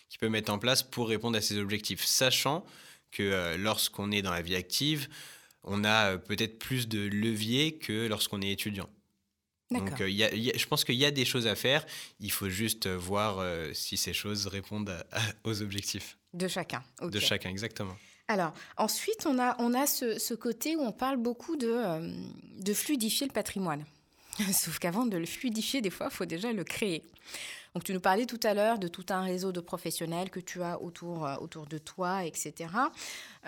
qu'il 0.07 0.19
peut 0.19 0.29
mettre 0.29 0.53
en 0.53 0.57
place 0.57 0.83
pour 0.83 1.09
répondre 1.09 1.37
à 1.37 1.41
ses 1.41 1.57
objectifs, 1.57 2.05
sachant 2.05 2.65
que 3.11 3.57
lorsqu'on 3.57 4.09
est 4.13 4.21
dans 4.21 4.31
la 4.31 4.41
vie 4.41 4.55
active, 4.55 5.09
on 5.65 5.83
a 5.83 6.11
euh, 6.13 6.17
peut-être 6.17 6.57
plus 6.59 6.87
de 6.87 6.99
leviers 7.07 7.73
que 7.77 8.07
lorsqu'on 8.07 8.41
est 8.41 8.51
étudiant. 8.51 8.89
Donc, 9.71 9.99
euh, 9.99 10.07
il 10.09 10.15
y 10.15 10.23
a- 10.23 10.33
il 10.33 10.43
y 10.43 10.51
a- 10.51 10.57
je 10.57 10.65
pense 10.67 10.83
qu'il 10.85 10.95
y 10.95 11.05
a 11.05 11.11
des 11.11 11.25
choses 11.25 11.47
à 11.47 11.55
faire. 11.55 11.85
Il 12.19 12.31
faut 12.31 12.49
juste 12.49 12.85
euh, 12.85 12.95
voir 12.97 13.39
euh, 13.39 13.73
si 13.73 13.97
ces 13.97 14.13
choses 14.13 14.45
répondent 14.47 14.89
à- 14.89 15.05
à- 15.11 15.21
aux 15.43 15.61
objectifs 15.63 16.17
De 16.33 16.47
chacun. 16.47 16.83
de 17.01 17.19
chacun, 17.19 17.49
exactement. 17.49 17.97
Alors, 18.27 18.53
ensuite, 18.77 19.25
on 19.27 19.37
a, 19.39 19.55
on 19.59 19.73
a 19.73 19.85
ce, 19.87 20.17
ce 20.19 20.33
côté 20.35 20.75
où 20.75 20.81
on 20.81 20.91
parle 20.91 21.17
beaucoup 21.17 21.57
de, 21.57 21.67
euh, 21.67 22.11
de 22.59 22.73
fluidifier 22.73 23.27
le 23.27 23.33
patrimoine. 23.33 23.85
Sauf 24.53 24.79
qu'avant 24.79 25.05
de 25.05 25.17
le 25.17 25.25
fluidifier, 25.25 25.81
des 25.81 25.89
fois, 25.91 26.09
il 26.11 26.15
faut 26.15 26.25
déjà 26.25 26.51
le 26.53 26.63
créer. 26.63 27.03
Donc, 27.75 27.83
tu 27.83 27.93
nous 27.93 27.99
parlais 27.99 28.25
tout 28.25 28.39
à 28.43 28.53
l'heure 28.53 28.79
de 28.79 28.87
tout 28.87 29.05
un 29.09 29.21
réseau 29.21 29.51
de 29.51 29.59
professionnels 29.59 30.29
que 30.29 30.39
tu 30.39 30.63
as 30.63 30.81
autour, 30.81 31.27
euh, 31.27 31.35
de 31.69 31.77
toi, 31.77 32.23
etc. 32.23 32.53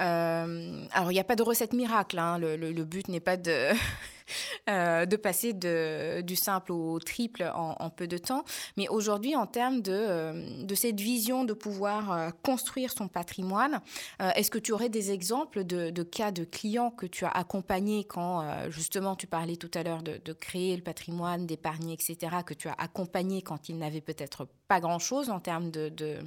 Euh, 0.01 0.85
alors, 0.91 1.11
il 1.11 1.15
n'y 1.15 1.21
a 1.21 1.23
pas 1.23 1.37
de 1.37 1.43
recette 1.43 1.71
miracle. 1.71 2.19
hein. 2.19 2.37
Le 2.37 2.83
but 2.83 3.07
n'est 3.07 3.21
pas 3.21 3.37
de, 3.37 3.69
euh, 4.69 5.05
de 5.05 5.15
passer 5.15 5.53
de, 5.53 6.21
du 6.21 6.35
simple 6.35 6.73
au 6.73 6.99
triple 6.99 7.49
en, 7.55 7.89
peu 7.89 8.05
de 8.05 8.17
temps. 8.17 8.43
Mais 8.75 8.89
aujourd'hui, 8.89 9.35
en 9.35 9.45
termes 9.45 9.81
de, 9.81 9.93
euh, 9.93 10.63
de 10.63 10.75
cette 10.75 10.99
vision 10.99 11.45
de 11.45 11.53
pouvoir 11.53 12.11
euh, 12.11 12.29
construire 12.43 12.91
son 12.91 13.07
patrimoine, 13.07 13.81
Est-ce 14.19 14.51
que 14.51 14.57
tu 14.57 14.71
aurais 14.73 14.89
des 14.89 15.11
exemples 15.11 15.63
de, 15.63 16.03
cas 16.03 16.31
de 16.31 16.43
clients 16.43 16.91
que 16.91 17.05
tu 17.05 17.23
as 17.25 17.29
accompagnés 17.29 18.03
quand, 18.03 18.45
justement, 18.69 19.15
tu 19.15 19.27
parlais 19.27 19.55
tout 19.55 19.71
à 19.73 19.83
l'heure 19.83 20.03
de, 20.03 20.19
de 20.23 20.33
créer 20.33 20.75
le 20.75 20.83
patrimoine, 20.83 21.45
d'épargner, 21.45 21.93
etc., 21.93 22.17
que 22.45 22.53
tu 22.53 22.67
as 22.67 22.75
accompagnés 22.77 23.41
quand 23.41 23.69
ils 23.69 23.77
n'avaient 23.77 24.01
peut-être 24.01 24.47
pas 24.66 24.66
grand-chose 24.69 25.29
en 25.29 25.39
termes 25.39 25.71
de, 25.71 25.89
de- 25.89 26.19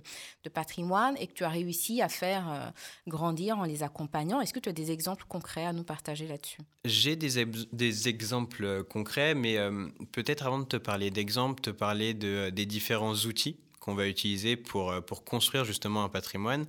de 0.44 0.48
patrimoine 0.48 1.16
et 1.18 1.26
que 1.26 1.32
tu 1.34 1.44
as 1.44 1.48
réussi 1.48 2.00
à 2.02 2.08
faire 2.08 2.50
euh, 2.50 2.70
grandir 3.06 3.58
en 3.58 3.64
les 3.64 3.82
accompagnant 3.82 4.40
Est-ce 4.40 4.52
que 4.54 4.60
tu 4.60 4.68
as 4.68 4.72
des 4.72 4.90
exemples 4.90 5.24
concrets 5.28 5.66
à 5.66 5.72
nous 5.72 5.84
partager 5.84 6.26
là-dessus? 6.26 6.60
J'ai 6.84 7.16
des, 7.16 7.44
des 7.72 8.08
exemples 8.08 8.64
euh, 8.64 8.82
concrets, 8.82 9.34
mais 9.34 9.58
euh, 9.58 9.88
peut-être 10.12 10.46
avant 10.46 10.58
de 10.58 10.64
te 10.64 10.76
parler 10.76 11.10
d'exemples, 11.10 11.60
te 11.60 11.70
parler 11.70 12.14
de, 12.14 12.50
des 12.50 12.66
différents 12.66 13.14
outils 13.14 13.58
qu'on 13.78 13.94
va 13.94 14.08
utiliser 14.08 14.56
pour, 14.56 14.94
pour 15.04 15.24
construire 15.24 15.64
justement 15.64 16.04
un 16.04 16.08
patrimoine. 16.08 16.66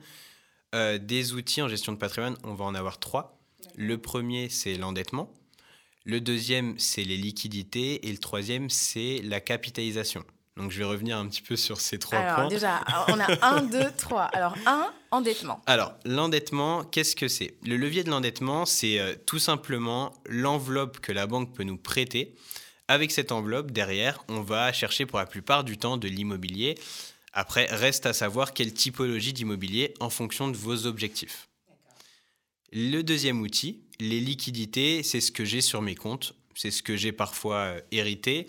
Euh, 0.74 0.98
des 0.98 1.34
outils 1.34 1.62
en 1.62 1.68
gestion 1.68 1.92
de 1.92 1.98
patrimoine, 1.98 2.38
on 2.44 2.54
va 2.54 2.64
en 2.66 2.76
avoir 2.76 3.00
trois. 3.00 3.38
Le 3.76 3.98
premier, 3.98 4.48
c'est 4.50 4.76
l'endettement. 4.76 5.30
Le 6.06 6.22
deuxième, 6.22 6.80
c'est 6.80 7.04
les 7.04 7.18
liquidités. 7.18 8.08
Et 8.08 8.12
le 8.12 8.18
troisième, 8.18 8.70
c'est 8.70 9.22
la 9.24 9.40
capitalisation. 9.42 10.24
Donc, 10.62 10.70
je 10.72 10.78
vais 10.78 10.86
revenir 10.86 11.18
un 11.18 11.28
petit 11.28 11.42
peu 11.42 11.56
sur 11.56 11.82
ces 11.82 11.98
trois 11.98 12.20
Alors, 12.20 12.36
points. 12.36 12.48
déjà, 12.48 12.84
on 13.08 13.20
a 13.20 13.28
un, 13.42 13.64
deux, 13.64 13.92
trois. 13.98 14.26
Alors, 14.26 14.56
un, 14.68 14.92
endettement. 15.10 15.60
Alors, 15.66 15.94
l'endettement, 16.06 16.84
qu'est-ce 16.84 17.16
que 17.16 17.28
c'est? 17.28 17.56
Le 17.66 17.78
levier 17.78 18.04
de 18.04 18.12
l'endettement, 18.12 18.68
c'est 18.68 19.00
euh, 19.00 19.16
tout 19.26 19.40
simplement 19.40 20.14
l'enveloppe 20.28 21.00
que 21.00 21.12
la 21.12 21.26
banque 21.26 21.52
peut 21.56 21.64
nous 21.64 21.78
prêter. 21.78 22.36
Avec 22.88 23.12
cette 23.12 23.32
enveloppe, 23.32 23.72
derrière, 23.72 24.24
on 24.28 24.42
va 24.42 24.72
chercher 24.72 25.08
pour 25.08 25.18
la 25.18 25.26
plupart 25.26 25.64
du 25.64 25.80
temps 25.80 25.98
de 25.98 26.08
l'immobilier. 26.08 26.76
Après, 27.34 27.66
reste 27.66 28.06
à 28.06 28.14
savoir 28.14 28.54
quelle 28.54 28.74
typologie 28.74 29.34
d'immobilier 29.34 29.96
en 30.00 30.12
fonction 30.12 30.48
de 30.48 30.58
vos 30.58 30.86
objectifs. 30.86 31.48
Le 32.72 33.02
deuxième 33.02 33.42
outil, 33.42 33.82
les 34.00 34.20
liquidités, 34.20 35.02
c'est 35.02 35.22
ce 35.22 35.32
que 35.32 35.44
j'ai 35.44 35.62
sur 35.62 35.82
mes 35.82 35.96
comptes. 35.96 36.36
C'est 36.54 36.70
ce 36.72 36.84
que 36.84 36.96
j'ai 36.96 37.12
parfois 37.12 37.56
euh, 37.56 37.82
hérité, 37.92 38.46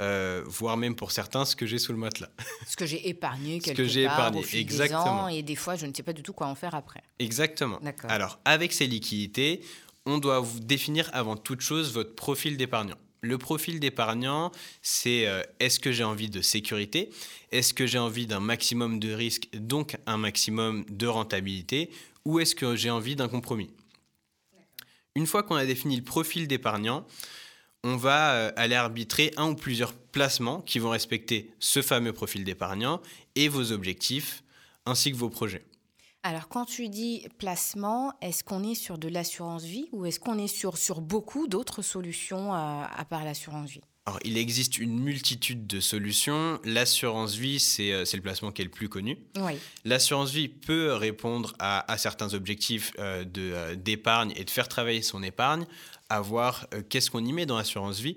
euh, 0.00 0.42
voire 0.46 0.76
même 0.76 0.94
pour 0.94 1.10
certains, 1.10 1.44
ce 1.44 1.56
que 1.56 1.66
j'ai 1.66 1.78
sous 1.78 1.92
le 1.92 1.98
matelas. 1.98 2.30
Ce 2.68 2.76
que 2.76 2.86
j'ai 2.86 3.08
épargné 3.08 3.58
Ce 3.60 3.64
quelque 3.64 3.78
que 3.78 3.84
j'ai 3.84 4.06
part 4.06 4.18
épargné, 4.18 4.40
au 4.40 4.42
fil 4.42 4.60
exactement. 4.60 5.04
des 5.04 5.10
ans 5.10 5.28
et 5.28 5.42
des 5.42 5.56
fois, 5.56 5.74
je 5.74 5.86
ne 5.86 5.92
sais 5.94 6.02
pas 6.04 6.12
du 6.12 6.22
tout 6.22 6.32
quoi 6.32 6.46
en 6.46 6.54
faire 6.54 6.74
après. 6.74 7.02
Exactement. 7.18 7.78
D'accord. 7.82 8.10
Alors, 8.10 8.38
avec 8.44 8.72
ces 8.72 8.86
liquidités, 8.86 9.60
on 10.06 10.18
doit 10.18 10.40
vous 10.40 10.60
définir 10.60 11.10
avant 11.12 11.36
toute 11.36 11.60
chose 11.60 11.92
votre 11.92 12.14
profil 12.14 12.56
d'épargnant. 12.56 12.96
Le 13.20 13.36
profil 13.36 13.80
d'épargnant, 13.80 14.52
c'est 14.80 15.26
euh, 15.26 15.42
est-ce 15.58 15.80
que 15.80 15.90
j'ai 15.90 16.04
envie 16.04 16.30
de 16.30 16.40
sécurité? 16.40 17.10
Est-ce 17.50 17.74
que 17.74 17.86
j'ai 17.86 17.98
envie 17.98 18.28
d'un 18.28 18.40
maximum 18.40 19.00
de 19.00 19.12
risque, 19.12 19.48
donc 19.54 19.96
un 20.06 20.16
maximum 20.16 20.84
de 20.88 21.06
rentabilité? 21.08 21.90
Ou 22.24 22.38
est-ce 22.38 22.54
que 22.54 22.76
j'ai 22.76 22.90
envie 22.90 23.16
d'un 23.16 23.28
compromis? 23.28 23.70
Une 25.16 25.26
fois 25.26 25.42
qu'on 25.42 25.56
a 25.56 25.66
défini 25.66 25.96
le 25.96 26.04
profil 26.04 26.46
d'épargnant, 26.46 27.04
on 27.84 27.96
va 27.96 28.32
euh, 28.32 28.52
aller 28.56 28.74
arbitrer 28.74 29.32
un 29.36 29.50
ou 29.50 29.54
plusieurs 29.54 29.92
placements 29.94 30.60
qui 30.60 30.78
vont 30.78 30.90
respecter 30.90 31.52
ce 31.58 31.82
fameux 31.82 32.12
profil 32.12 32.44
d'épargnant 32.44 33.00
et 33.36 33.48
vos 33.48 33.72
objectifs 33.72 34.42
ainsi 34.86 35.12
que 35.12 35.16
vos 35.16 35.30
projets. 35.30 35.64
Alors, 36.24 36.48
quand 36.48 36.64
tu 36.64 36.88
dis 36.88 37.26
placement, 37.38 38.12
est-ce 38.20 38.42
qu'on 38.42 38.64
est 38.64 38.74
sur 38.74 38.98
de 38.98 39.08
l'assurance 39.08 39.62
vie 39.62 39.88
ou 39.92 40.04
est-ce 40.04 40.18
qu'on 40.18 40.38
est 40.38 40.48
sur, 40.48 41.00
beaucoup 41.00 41.46
d'autres 41.46 41.82
solutions 41.82 42.52
à, 42.52 42.90
à 42.94 43.04
part 43.04 43.24
l'assurance 43.24 43.70
vie? 43.70 43.80
Alors, 44.08 44.20
il 44.24 44.38
existe 44.38 44.78
une 44.78 44.98
multitude 44.98 45.66
de 45.66 45.80
solutions. 45.80 46.58
L'assurance 46.64 47.34
vie, 47.34 47.60
c'est 47.60 47.92
euh, 47.92 48.04
le 48.10 48.20
placement 48.22 48.52
qui 48.52 48.62
est 48.62 48.64
le 48.64 48.70
plus 48.70 48.88
connu. 48.88 49.18
Oui. 49.36 49.58
L'assurance 49.84 50.30
vie 50.30 50.48
peut 50.48 50.94
répondre 50.94 51.54
à, 51.58 51.92
à 51.92 51.98
certains 51.98 52.32
objectifs 52.32 52.92
euh, 52.98 53.26
euh, 53.36 53.74
d'épargne 53.74 54.32
et 54.34 54.44
de 54.44 54.50
faire 54.50 54.66
travailler 54.66 55.02
son 55.02 55.22
épargne, 55.22 55.66
à 56.08 56.22
voir 56.22 56.68
qu'est-ce 56.88 57.10
qu'on 57.10 57.22
y 57.22 57.34
met 57.34 57.44
dans 57.44 57.58
l'assurance 57.58 58.00
vie 58.00 58.16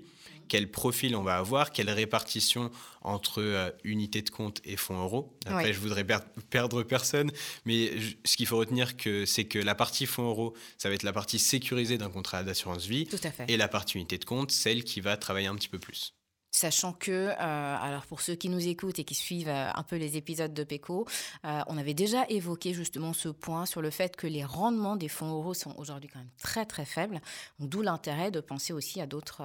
quel 0.52 0.70
profil 0.70 1.16
on 1.16 1.22
va 1.22 1.38
avoir, 1.38 1.72
quelle 1.72 1.88
répartition 1.88 2.70
entre 3.00 3.40
euh, 3.40 3.70
unité 3.84 4.20
de 4.20 4.28
compte 4.28 4.60
et 4.66 4.76
fonds 4.76 5.02
euros. 5.02 5.34
Après, 5.46 5.72
je 5.72 5.80
voudrais 5.80 6.04
perdre 6.50 6.82
personne, 6.82 7.32
mais 7.64 7.90
ce 8.26 8.36
qu'il 8.36 8.46
faut 8.46 8.58
retenir, 8.58 8.92
c'est 9.24 9.46
que 9.46 9.58
la 9.58 9.74
partie 9.74 10.04
fonds 10.04 10.28
euros, 10.28 10.54
ça 10.76 10.90
va 10.90 10.94
être 10.94 11.04
la 11.04 11.14
partie 11.14 11.38
sécurisée 11.38 11.96
d'un 11.96 12.10
contrat 12.10 12.42
d'assurance 12.42 12.84
vie. 12.84 13.06
Tout 13.06 13.16
à 13.22 13.30
fait. 13.30 13.46
Et 13.48 13.56
la 13.56 13.66
partie 13.66 13.96
unité 13.96 14.18
de 14.18 14.26
compte, 14.26 14.50
celle 14.50 14.84
qui 14.84 15.00
va 15.00 15.16
travailler 15.16 15.46
un 15.46 15.54
petit 15.54 15.70
peu 15.70 15.78
plus. 15.78 16.12
Sachant 16.54 16.92
que, 16.92 17.10
euh, 17.10 17.34
alors 17.38 18.04
pour 18.04 18.20
ceux 18.20 18.34
qui 18.34 18.50
nous 18.50 18.68
écoutent 18.68 18.98
et 18.98 19.04
qui 19.04 19.14
suivent 19.14 19.48
euh, 19.48 19.70
un 19.74 19.82
peu 19.82 19.96
les 19.96 20.18
épisodes 20.18 20.52
de 20.52 20.64
PECO, 20.64 21.06
euh, 21.46 21.60
on 21.66 21.78
avait 21.78 21.94
déjà 21.94 22.26
évoqué 22.28 22.74
justement 22.74 23.14
ce 23.14 23.30
point 23.30 23.64
sur 23.64 23.80
le 23.80 23.88
fait 23.88 24.16
que 24.16 24.26
les 24.26 24.44
rendements 24.44 24.96
des 24.96 25.08
fonds 25.08 25.30
euros 25.32 25.54
sont 25.54 25.74
aujourd'hui 25.78 26.10
quand 26.12 26.18
même 26.18 26.28
très 26.42 26.66
très 26.66 26.84
faibles. 26.84 27.22
D'où 27.58 27.80
l'intérêt 27.80 28.30
de 28.30 28.40
penser 28.40 28.74
aussi 28.74 29.00
à 29.00 29.06
d'autres 29.06 29.42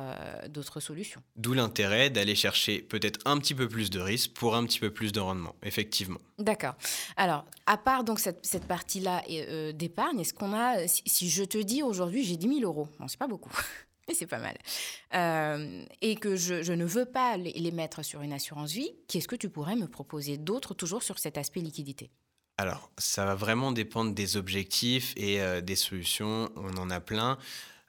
d'autres 0.49 0.81
solutions. 0.81 1.23
D'où 1.37 1.53
l'intérêt 1.53 2.09
d'aller 2.09 2.35
chercher 2.35 2.81
peut-être 2.81 3.19
un 3.23 3.37
petit 3.37 3.55
peu 3.55 3.69
plus 3.69 3.89
de 3.89 4.01
risque 4.01 4.33
pour 4.33 4.55
un 4.55 4.65
petit 4.65 4.79
peu 4.79 4.91
plus 4.91 5.13
de 5.13 5.21
rendement, 5.21 5.55
effectivement. 5.63 6.19
D'accord. 6.39 6.75
Alors, 7.15 7.45
à 7.67 7.77
part 7.77 8.03
donc 8.03 8.19
cette, 8.19 8.45
cette 8.45 8.65
partie-là 8.65 9.23
d'épargne, 9.71 10.19
est-ce 10.19 10.33
qu'on 10.33 10.53
a, 10.53 10.85
si, 10.87 11.03
si, 11.05 11.29
je 11.29 11.45
te 11.45 11.57
dis 11.57 11.83
aujourd'hui 11.83 12.25
j'ai 12.25 12.35
10 12.35 12.59
000 12.59 12.61
euros, 12.63 12.89
bon 12.99 13.07
c'est 13.07 13.17
pas 13.19 13.27
beaucoup. 13.27 13.51
Mais 14.07 14.13
c'est 14.15 14.27
pas 14.27 14.39
mal. 14.39 14.57
Euh, 15.13 15.83
et 16.01 16.15
que 16.15 16.35
je, 16.35 16.63
je, 16.63 16.73
ne 16.73 16.85
veux 16.85 17.05
pas 17.05 17.37
les, 17.37 17.53
les, 17.53 17.71
mettre 17.71 18.03
sur 18.03 18.21
une 18.21 18.33
assurance 18.33 18.71
vie, 18.71 18.91
qu'est-ce 19.07 19.27
que 19.27 19.35
tu 19.35 19.49
pourrais 19.49 19.75
me 19.75 19.87
proposer 19.87 20.37
d'autre, 20.37 20.73
toujours 20.73 21.03
sur 21.03 21.19
cet 21.19 21.37
aspect 21.37 21.61
liquidité? 21.61 22.11
Alors, 22.57 22.91
ça 22.97 23.25
va 23.25 23.35
vraiment 23.35 23.71
dépendre 23.71 24.13
des 24.13 24.35
objectifs 24.35 25.13
et 25.15 25.41
euh, 25.41 25.61
des 25.61 25.75
solutions. 25.75 26.49
On 26.55 26.75
en 26.77 26.89
a 26.89 26.99
plein. 26.99 27.37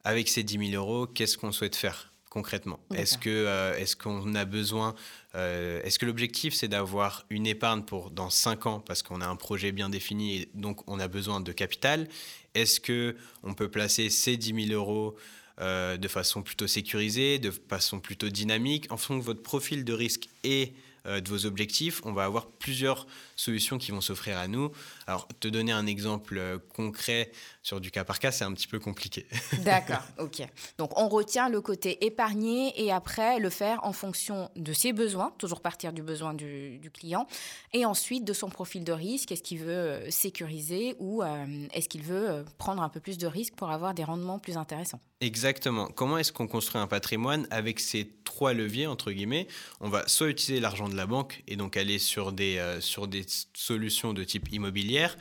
Avec 0.04 0.28
ces 0.28 0.42
10 0.42 0.70
000 0.72 0.82
euros, 0.82 1.06
qu'est-ce 1.06 1.38
qu'on 1.38 1.52
souhaite 1.52 1.76
faire 1.76 2.12
concrètement? 2.28 2.78
Est-ce 2.94 3.16
que 3.16 3.30
euh, 3.30 3.76
est-ce 3.78 3.96
qu'on 3.96 4.34
a 4.34 4.44
besoin 4.44 4.94
euh, 5.34 5.80
Est-ce 5.82 5.98
que 5.98 6.04
l'objectif 6.04 6.54
c'est 6.54 6.68
d'avoir 6.68 7.24
une 7.30 7.46
épargne 7.46 7.82
pour 7.82 8.10
dans 8.10 8.28
5 8.28 8.66
ans 8.66 8.80
parce 8.80 9.02
qu'on 9.02 9.22
a 9.22 9.26
un 9.26 9.36
projet 9.36 9.72
bien 9.72 9.88
défini 9.88 10.36
et 10.36 10.50
donc 10.54 10.88
on 10.88 11.00
a 11.00 11.08
besoin 11.08 11.40
de 11.40 11.52
capital? 11.52 12.06
Est-ce 12.54 12.80
que 12.80 13.16
on 13.42 13.54
peut 13.54 13.70
placer 13.70 14.10
ces 14.10 14.36
10 14.36 14.68
000 14.68 14.78
euros 14.78 15.16
euh, 15.60 15.96
de 15.96 16.08
façon 16.08 16.42
plutôt 16.42 16.66
sécurisée, 16.66 17.38
de 17.38 17.50
façon 17.50 18.00
plutôt 18.00 18.28
dynamique. 18.28 18.86
En 18.90 18.96
fonction 18.96 19.16
de 19.16 19.22
votre 19.22 19.42
profil 19.42 19.84
de 19.84 19.92
risque 19.92 20.28
et 20.44 20.72
euh, 21.06 21.20
de 21.20 21.28
vos 21.28 21.46
objectifs, 21.46 22.00
on 22.04 22.12
va 22.12 22.24
avoir 22.24 22.46
plusieurs 22.46 23.06
solutions 23.34 23.78
qui 23.78 23.90
vont 23.90 24.00
s'offrir 24.00 24.38
à 24.38 24.46
nous. 24.46 24.70
Alors, 25.06 25.26
te 25.40 25.48
donner 25.48 25.72
un 25.72 25.86
exemple 25.86 26.38
euh, 26.38 26.58
concret 26.74 27.32
sur 27.68 27.82
du 27.82 27.90
cas 27.90 28.02
par 28.02 28.18
cas, 28.18 28.32
c'est 28.32 28.44
un 28.44 28.52
petit 28.54 28.66
peu 28.66 28.78
compliqué. 28.78 29.26
D'accord, 29.62 30.02
ok. 30.18 30.40
Donc, 30.78 30.98
on 30.98 31.06
retient 31.08 31.50
le 31.50 31.60
côté 31.60 32.06
épargné 32.06 32.72
et 32.82 32.90
après 32.90 33.38
le 33.38 33.50
faire 33.50 33.80
en 33.82 33.92
fonction 33.92 34.50
de 34.56 34.72
ses 34.72 34.94
besoins, 34.94 35.34
toujours 35.36 35.60
partir 35.60 35.92
du 35.92 36.02
besoin 36.02 36.32
du, 36.32 36.78
du 36.78 36.90
client, 36.90 37.26
et 37.74 37.84
ensuite 37.84 38.24
de 38.24 38.32
son 38.32 38.48
profil 38.48 38.84
de 38.84 38.92
risque. 38.92 39.32
Est-ce 39.32 39.42
qu'il 39.42 39.58
veut 39.58 40.00
sécuriser 40.08 40.96
ou 40.98 41.22
euh, 41.22 41.66
est-ce 41.74 41.90
qu'il 41.90 42.02
veut 42.02 42.46
prendre 42.56 42.82
un 42.82 42.88
peu 42.88 43.00
plus 43.00 43.18
de 43.18 43.26
risques 43.26 43.54
pour 43.54 43.70
avoir 43.70 43.92
des 43.92 44.04
rendements 44.04 44.38
plus 44.38 44.56
intéressants 44.56 45.00
Exactement. 45.20 45.88
Comment 45.88 46.16
est-ce 46.16 46.32
qu'on 46.32 46.46
construit 46.46 46.80
un 46.80 46.86
patrimoine 46.86 47.46
avec 47.50 47.80
ces 47.80 48.08
trois 48.24 48.54
leviers, 48.54 48.86
entre 48.86 49.12
guillemets? 49.12 49.46
On 49.80 49.90
va 49.90 50.08
soit 50.08 50.28
utiliser 50.28 50.60
l'argent 50.60 50.88
de 50.88 50.96
la 50.96 51.06
banque 51.06 51.42
et 51.46 51.56
donc 51.56 51.76
aller 51.76 51.98
sur 51.98 52.32
des, 52.32 52.56
euh, 52.56 52.80
sur 52.80 53.08
des 53.08 53.26
solutions 53.52 54.14
de 54.14 54.24
type 54.24 54.50
immobilière, 54.52 55.16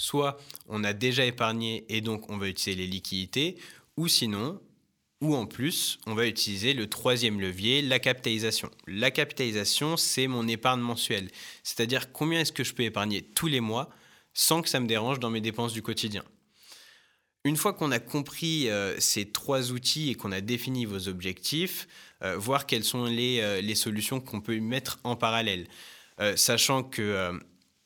soit 0.00 0.38
on 0.66 0.82
a 0.82 0.94
déjà 0.94 1.26
épargné 1.26 1.84
et 1.90 2.00
donc 2.00 2.30
on 2.30 2.38
va 2.38 2.48
utiliser 2.48 2.80
les 2.80 2.86
liquidités, 2.86 3.56
ou 3.98 4.08
sinon, 4.08 4.58
ou 5.20 5.34
en 5.34 5.44
plus, 5.44 5.98
on 6.06 6.14
va 6.14 6.26
utiliser 6.26 6.72
le 6.72 6.88
troisième 6.88 7.38
levier, 7.38 7.82
la 7.82 7.98
capitalisation. 7.98 8.70
La 8.86 9.10
capitalisation, 9.10 9.98
c'est 9.98 10.26
mon 10.26 10.48
épargne 10.48 10.80
mensuelle, 10.80 11.28
c'est-à-dire 11.62 12.12
combien 12.12 12.40
est-ce 12.40 12.52
que 12.52 12.64
je 12.64 12.72
peux 12.72 12.84
épargner 12.84 13.20
tous 13.20 13.46
les 13.46 13.60
mois 13.60 13.90
sans 14.32 14.62
que 14.62 14.70
ça 14.70 14.80
me 14.80 14.86
dérange 14.86 15.20
dans 15.20 15.28
mes 15.28 15.42
dépenses 15.42 15.74
du 15.74 15.82
quotidien. 15.82 16.24
Une 17.44 17.56
fois 17.56 17.74
qu'on 17.74 17.90
a 17.90 17.98
compris 17.98 18.70
euh, 18.70 18.98
ces 19.00 19.30
trois 19.30 19.70
outils 19.70 20.10
et 20.10 20.14
qu'on 20.14 20.32
a 20.32 20.40
défini 20.40 20.86
vos 20.86 21.08
objectifs, 21.08 21.88
euh, 22.22 22.38
voir 22.38 22.64
quelles 22.64 22.84
sont 22.84 23.04
les, 23.04 23.40
euh, 23.40 23.74
solutions 23.74 24.20
qu'on 24.20 24.40
peut 24.40 24.58
mettre 24.60 24.98
en 25.04 25.14
parallèle. 25.16 25.66
Sachant 26.36 26.82
que 26.82 27.40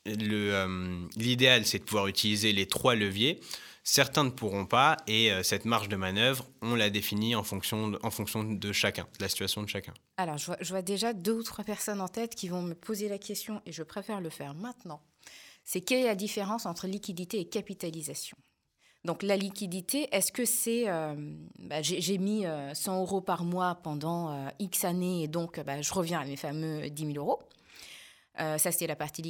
euh, 0.07 1.07
l'idéal, 1.17 1.65
c'est 1.67 1.79
de 1.79 1.85
pouvoir 1.85 2.07
utiliser 2.07 2.53
les 2.53 2.67
trois 2.67 2.95
leviers. 2.95 3.41
Certains 3.87 4.25
ne 4.25 4.31
pourront 4.31 4.65
pas 4.65 4.97
et 5.07 5.31
euh, 5.31 5.43
cette 5.43 5.67
marge 5.67 5.91
de 5.91 5.97
manœuvre, 5.97 6.49
on 6.63 6.75
la 6.75 6.89
définit 6.89 7.35
en 7.35 7.43
fonction, 7.43 7.89
de, 7.89 7.99
en 8.03 8.11
fonction 8.11 8.43
de 8.43 8.73
chacun, 8.73 9.07
de 9.19 9.23
la 9.23 9.29
situation 9.29 9.63
de 9.63 9.69
chacun. 9.69 9.93
Alors, 10.17 10.39
je 10.39 10.69
vois, 10.71 10.81
déjà 10.81 11.13
deux 11.13 11.33
ou 11.33 11.43
trois 11.43 11.65
personnes 11.65 12.01
en 12.01 12.09
tête 12.09 12.35
qui 12.35 12.49
vont 12.49 12.63
me 12.63 12.75
poser 12.75 13.11
la 13.11 13.19
question 13.19 13.61
et 13.67 13.73
je 13.73 13.83
préfère 13.83 14.23
le 14.23 14.31
faire 14.31 14.55
maintenant. 14.55 15.03
C'est 15.65 15.83
quelle 15.83 16.01
est 16.01 16.07
la 16.07 16.15
différence 16.15 16.65
entre 16.65 16.87
liquidité 16.87 17.41
et 17.41 17.45
capitalisation? 17.45 18.39
Donc 19.05 19.23
la 19.23 19.37
liquidité, 19.37 20.09
est-ce 20.13 20.33
que 20.33 20.47
c'est, 20.47 20.89
euh, 20.89 21.15
bah, 21.59 21.83
j'ai 21.83 22.17
mis 22.17 22.47
euh, 22.47 22.73
100 22.73 23.03
euros 23.03 23.21
par 23.21 23.45
mois 23.45 23.75
pendant 23.75 24.49
X 24.59 24.85
années 24.85 25.25
et 25.25 25.29
donc 25.29 25.61
bah, 25.61 25.83
je 25.83 25.93
reviens 25.93 26.21
à 26.21 26.25
mes 26.25 26.37
fameux 26.37 26.89
10 26.89 27.13
000 27.13 27.19
euros? 27.19 27.39
Ça, 28.37 28.73
c'est 28.73 28.87
la 28.87 28.97
partie 28.97 29.23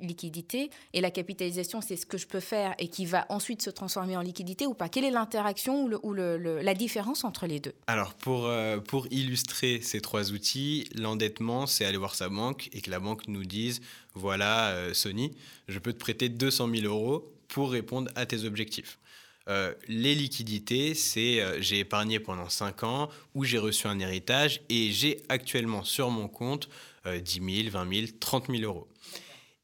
liquidité. 0.00 0.70
Et 0.92 1.00
la 1.00 1.10
capitalisation, 1.10 1.80
c'est 1.80 1.96
ce 1.96 2.04
que 2.06 2.18
je 2.18 2.26
peux 2.26 2.40
faire 2.40 2.74
et 2.78 2.88
qui 2.88 3.06
va 3.06 3.26
ensuite 3.28 3.62
se 3.62 3.70
transformer 3.70 4.16
en 4.16 4.20
liquidité 4.20 4.66
ou 4.66 4.74
pas 4.74 4.88
Quelle 4.88 5.04
est 5.04 5.10
l'interaction 5.10 5.88
ou, 6.02 6.12
la 6.12 6.74
différence 6.74 7.24
entre 7.24 7.46
les 7.46 7.60
deux? 7.60 7.72
Alors, 7.86 8.14
pour, 8.14 8.50
pour 8.86 9.06
illustrer 9.10 9.80
ces 9.80 10.00
trois 10.00 10.32
outils, 10.32 10.88
l'endettement, 10.94 11.66
c'est 11.66 11.84
aller 11.84 11.96
voir 11.96 12.14
sa 12.14 12.28
banque 12.28 12.68
et 12.72 12.80
que 12.80 12.90
la 12.90 13.00
banque 13.00 13.28
nous 13.28 13.44
dise, 13.44 13.80
voilà, 14.14 14.74
Sony, 14.92 15.32
je 15.68 15.78
peux 15.78 15.92
te 15.92 15.98
prêter 15.98 16.28
200 16.28 16.68
000 16.74 16.84
euros 16.84 17.32
pour 17.48 17.70
répondre 17.70 18.10
à 18.14 18.26
tes 18.26 18.44
objectifs. 18.44 18.98
Euh, 19.48 19.74
les 19.88 20.14
liquidités, 20.14 20.94
c'est 20.94 21.40
euh, 21.40 21.60
j'ai 21.60 21.80
épargné 21.80 22.20
pendant 22.20 22.48
5 22.48 22.84
ans 22.84 23.08
ou 23.34 23.44
j'ai 23.44 23.58
reçu 23.58 23.86
un 23.88 23.98
héritage 23.98 24.60
et 24.68 24.92
j'ai 24.92 25.22
actuellement 25.28 25.82
sur 25.82 26.10
mon 26.10 26.28
compte 26.28 26.68
euh, 26.68 26.70
10 27.06 27.62
000, 27.64 27.70
20 27.70 27.94
000, 27.94 28.06
30 28.18 28.46
000 28.50 28.62
euros. 28.62 28.88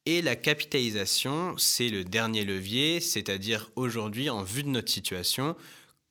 Et 0.07 0.23
la 0.23 0.37
capitalisation, 0.37 1.57
c'est 1.59 1.89
le 1.89 2.05
dernier 2.05 2.45
levier, 2.45 3.01
c'est-à-dire 3.01 3.71
aujourd'hui, 3.75 4.31
en 4.31 4.45
vue 4.45 4.63
de 4.63 4.69
notre 4.69 4.91
situation, 4.91 5.57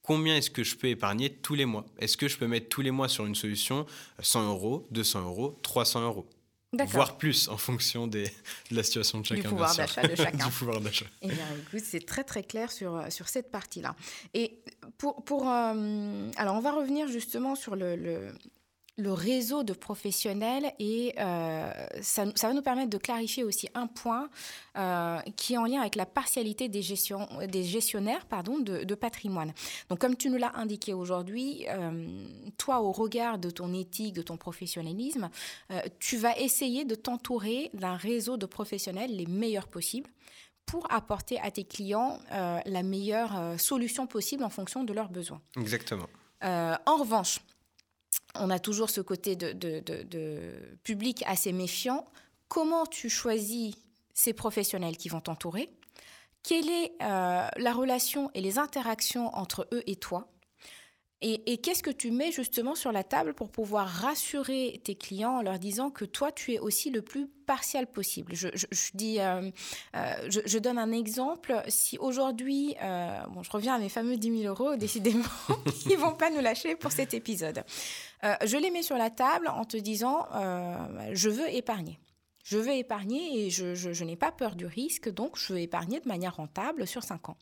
combien 0.01 0.35
est-ce 0.35 0.49
que 0.49 0.63
je 0.65 0.75
peux 0.75 0.89
épargner 0.89 1.29
tous 1.29 1.55
les 1.55 1.65
mois? 1.65 1.85
Est-ce 1.99 2.17
que 2.17 2.27
je 2.27 2.37
peux 2.37 2.47
mettre 2.47 2.67
tous 2.67 2.81
les 2.81 2.91
mois 2.91 3.07
sur 3.07 3.25
une 3.25 3.35
solution 3.35 3.85
100 4.19 4.49
euros, 4.49 4.85
200 4.91 5.21
euros, 5.21 5.57
300 5.63 6.01
euros? 6.03 6.27
Voire 6.87 7.17
plus 7.17 7.47
en 7.47 7.55
fonction 7.55 8.05
des, 8.05 8.25
de 8.69 8.75
la 8.75 8.83
situation 8.83 9.21
de 9.21 9.25
chacun. 9.25 9.43
Du 9.43 9.47
pouvoir 9.47 9.73
d'achat 9.73 10.05
de 10.05 10.13
chacun. 10.13 10.45
du 10.45 10.51
pouvoir 10.51 10.81
d'achat. 10.81 11.05
Eh 11.21 11.29
bien, 11.29 11.45
écoute, 11.57 11.85
c'est 11.85 12.05
très 12.05 12.25
très 12.25 12.43
clair 12.43 12.73
sur, 12.73 13.01
sur 13.09 13.29
cette 13.29 13.49
partie-là. 13.49 13.95
Et 14.33 14.59
pour, 14.97 15.23
pour 15.23 15.49
euh, 15.49 16.29
alors, 16.35 16.55
on 16.55 16.59
va 16.59 16.73
revenir 16.73 17.07
justement 17.07 17.55
sur 17.55 17.77
le, 17.77 17.95
le, 17.95 18.33
le 18.97 19.11
réseau 19.11 19.63
de 19.63 19.73
professionnels 19.73 20.71
et 20.79 21.13
euh, 21.19 21.69
ça, 22.01 22.25
ça, 22.35 22.47
va 22.47 22.53
nous 22.53 22.61
permettre 22.61 22.89
de 22.89 22.97
clarifier 22.97 23.43
aussi 23.43 23.67
un 23.73 23.87
point 23.87 24.29
euh, 24.77 25.19
qui 25.35 25.53
est 25.53 25.57
en 25.57 25.65
lien 25.65 25.81
avec 25.81 25.95
la 25.95 26.05
partialité 26.05 26.69
des, 26.69 26.81
gestion, 26.81 27.27
des 27.49 27.63
gestionnaires 27.63 28.25
pardon, 28.25 28.57
de, 28.59 28.83
de, 28.83 28.95
patrimoine. 28.95 29.53
Donc 29.89 29.99
comme 29.99 30.15
tu 30.15 30.29
nous 30.29 30.37
l'as 30.37 30.55
indiqué 30.55 30.93
aujourd'hui, 30.93 31.65
euh, 31.67 32.25
toi 32.57 32.81
au 32.81 32.93
regard 32.93 33.37
de 33.37 33.49
ton 33.49 33.73
éthique, 33.73 34.13
de 34.13 34.21
ton 34.21 34.37
professionnalisme, 34.37 35.29
tu 35.99 36.17
vas 36.17 36.37
essayer 36.37 36.85
de 36.85 36.95
t'entourer 36.95 37.69
d'un 37.73 37.95
réseau 37.95 38.37
de 38.37 38.45
professionnels 38.45 39.15
les 39.15 39.25
meilleurs 39.25 39.67
possibles 39.67 40.09
pour 40.65 40.91
apporter 40.91 41.39
à 41.41 41.51
tes 41.51 41.63
clients 41.63 42.19
la 42.31 42.83
meilleure 42.83 43.59
solution 43.59 44.07
possible 44.07 44.43
en 44.43 44.49
fonction 44.49 44.83
de 44.83 44.93
leurs 44.93 45.09
besoins. 45.09 45.41
Exactement. 45.57 46.07
en 46.41 46.97
revanche, 46.97 47.39
on 48.39 48.49
a 48.49 48.59
toujours 48.59 48.89
ce 48.89 49.01
côté 49.01 49.35
de, 49.35 50.75
public 50.83 51.23
assez 51.27 51.51
méfiant. 51.53 52.05
Comment 52.47 52.85
tu 52.85 53.09
choisis 53.09 53.75
ces 54.13 54.33
professionnels 54.33 54.97
qui 54.97 55.09
vont 55.09 55.21
t'entourer? 55.21 55.69
Quelle 56.43 56.69
est 56.69 56.93
la 56.99 57.73
relation 57.73 58.29
et 58.33 58.41
les 58.41 58.59
interactions 58.59 59.35
entre 59.35 59.67
eux 59.73 59.83
et 59.87 59.95
toi? 59.95 60.27
Et, 61.27 61.57
qu'est-ce 61.57 61.81
que 61.81 61.89
tu 61.89 62.11
mets 62.11 62.31
justement 62.31 62.75
sur 62.75 62.91
la 62.91 63.03
table 63.03 63.33
pour 63.33 63.49
pouvoir 63.49 63.87
rassurer 63.87 64.79
tes 64.83 64.93
clients 64.93 65.37
en 65.37 65.41
leur 65.41 65.57
disant 65.57 65.89
que 65.89 66.05
toi, 66.05 66.31
tu 66.31 66.53
es 66.53 66.59
aussi 66.59 66.91
le 66.91 67.01
plus 67.01 67.27
partial 67.47 67.87
possible? 67.87 68.35
Je, 68.35 68.47
dis, 68.93 69.19
euh, 69.19 69.49
euh, 69.95 70.13
je, 70.27 70.59
donne 70.59 70.77
un 70.77 70.91
exemple. 70.91 71.63
Si 71.67 71.97
aujourd'hui, 71.97 72.75
euh, 72.79 73.17
bon, 73.31 73.41
je 73.41 73.49
reviens 73.49 73.73
à 73.73 73.79
mes 73.79 73.89
fameux 73.89 74.17
10 74.17 74.41
000 74.41 74.53
euros, 74.53 74.75
décidément, 74.75 75.25
ils 75.89 75.97
vont 75.97 76.13
pas 76.13 76.29
nous 76.29 76.41
lâcher 76.41 76.75
pour 76.75 76.91
cet 76.91 77.15
épisode. 77.15 77.63
je 78.21 78.57
les 78.57 78.69
mets 78.69 78.83
sur 78.83 78.97
la 78.97 79.09
table 79.09 79.47
en 79.47 79.65
te 79.65 79.77
disant, 79.77 80.27
je 81.11 81.29
veux 81.29 81.49
épargner. 81.49 81.99
Je 82.43 82.59
veux 82.59 82.73
épargner 82.73 83.47
et 83.47 83.49
je, 83.49 83.73
je 83.73 84.03
n'ai 84.03 84.15
pas 84.15 84.31
peur 84.31 84.55
du 84.55 84.67
risque, 84.67 85.11
donc 85.11 85.39
je 85.39 85.53
veux 85.53 85.59
épargner 85.59 85.99
de 86.01 86.07
manière 86.07 86.35
rentable 86.35 86.85
sur 86.85 87.01
5 87.01 87.29
ans. 87.29 87.37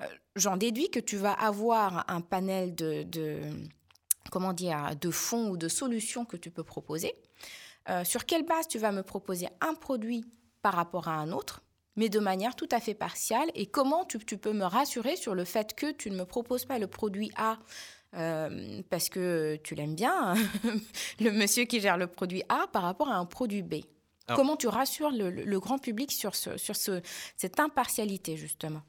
Euh, 0.00 0.06
j'en 0.36 0.56
déduis 0.56 0.90
que 0.90 1.00
tu 1.00 1.16
vas 1.16 1.32
avoir 1.32 2.04
un 2.08 2.20
panel 2.20 2.74
de, 2.74 3.40
comment 4.30 4.52
dire, 4.52 4.96
de 5.00 5.10
fonds 5.10 5.50
ou 5.50 5.56
de 5.56 5.68
solutions 5.68 6.24
que 6.24 6.36
tu 6.36 6.50
peux 6.50 6.64
proposer. 6.64 7.14
Euh, 7.88 8.04
sur 8.04 8.26
quelle 8.26 8.44
base 8.44 8.68
tu 8.68 8.78
vas 8.78 8.92
me 8.92 9.02
proposer 9.02 9.48
un 9.60 9.74
produit 9.74 10.24
par 10.62 10.74
rapport 10.74 11.08
à 11.08 11.14
un 11.14 11.32
autre, 11.32 11.62
mais 11.96 12.08
de 12.08 12.20
manière 12.20 12.54
tout 12.54 12.68
à 12.70 12.80
fait 12.80 12.94
partiale, 12.94 13.50
et 13.54 13.66
comment 13.66 14.04
tu, 14.04 14.18
peux 14.18 14.52
me 14.52 14.64
rassurer 14.64 15.16
sur 15.16 15.34
le 15.34 15.44
fait 15.44 15.74
que 15.74 15.90
tu 15.90 16.10
ne 16.10 16.16
me 16.16 16.24
proposes 16.24 16.66
pas 16.66 16.78
le 16.78 16.86
produit 16.86 17.30
A 17.36 17.58
euh, 18.14 18.82
parce 18.90 19.08
que 19.08 19.58
tu 19.64 19.74
l'aimes 19.74 19.94
bien, 19.94 20.34
le 21.20 21.30
monsieur 21.30 21.64
qui 21.64 21.80
gère 21.80 21.96
le 21.96 22.06
produit 22.06 22.42
A 22.48 22.66
par 22.72 22.82
rapport 22.82 23.08
à 23.08 23.16
un 23.16 23.26
produit 23.26 23.62
B. 23.62 23.76
Comment 24.36 24.56
tu 24.56 24.68
rassures 24.68 25.10
le, 25.10 25.58
grand 25.58 25.78
public 25.78 26.12
sur, 26.12 26.36
ce, 26.36 26.56
sur 26.56 26.76
ce, 26.76 27.02
cette 27.36 27.58
impartialité, 27.58 28.36
justement? 28.36 28.82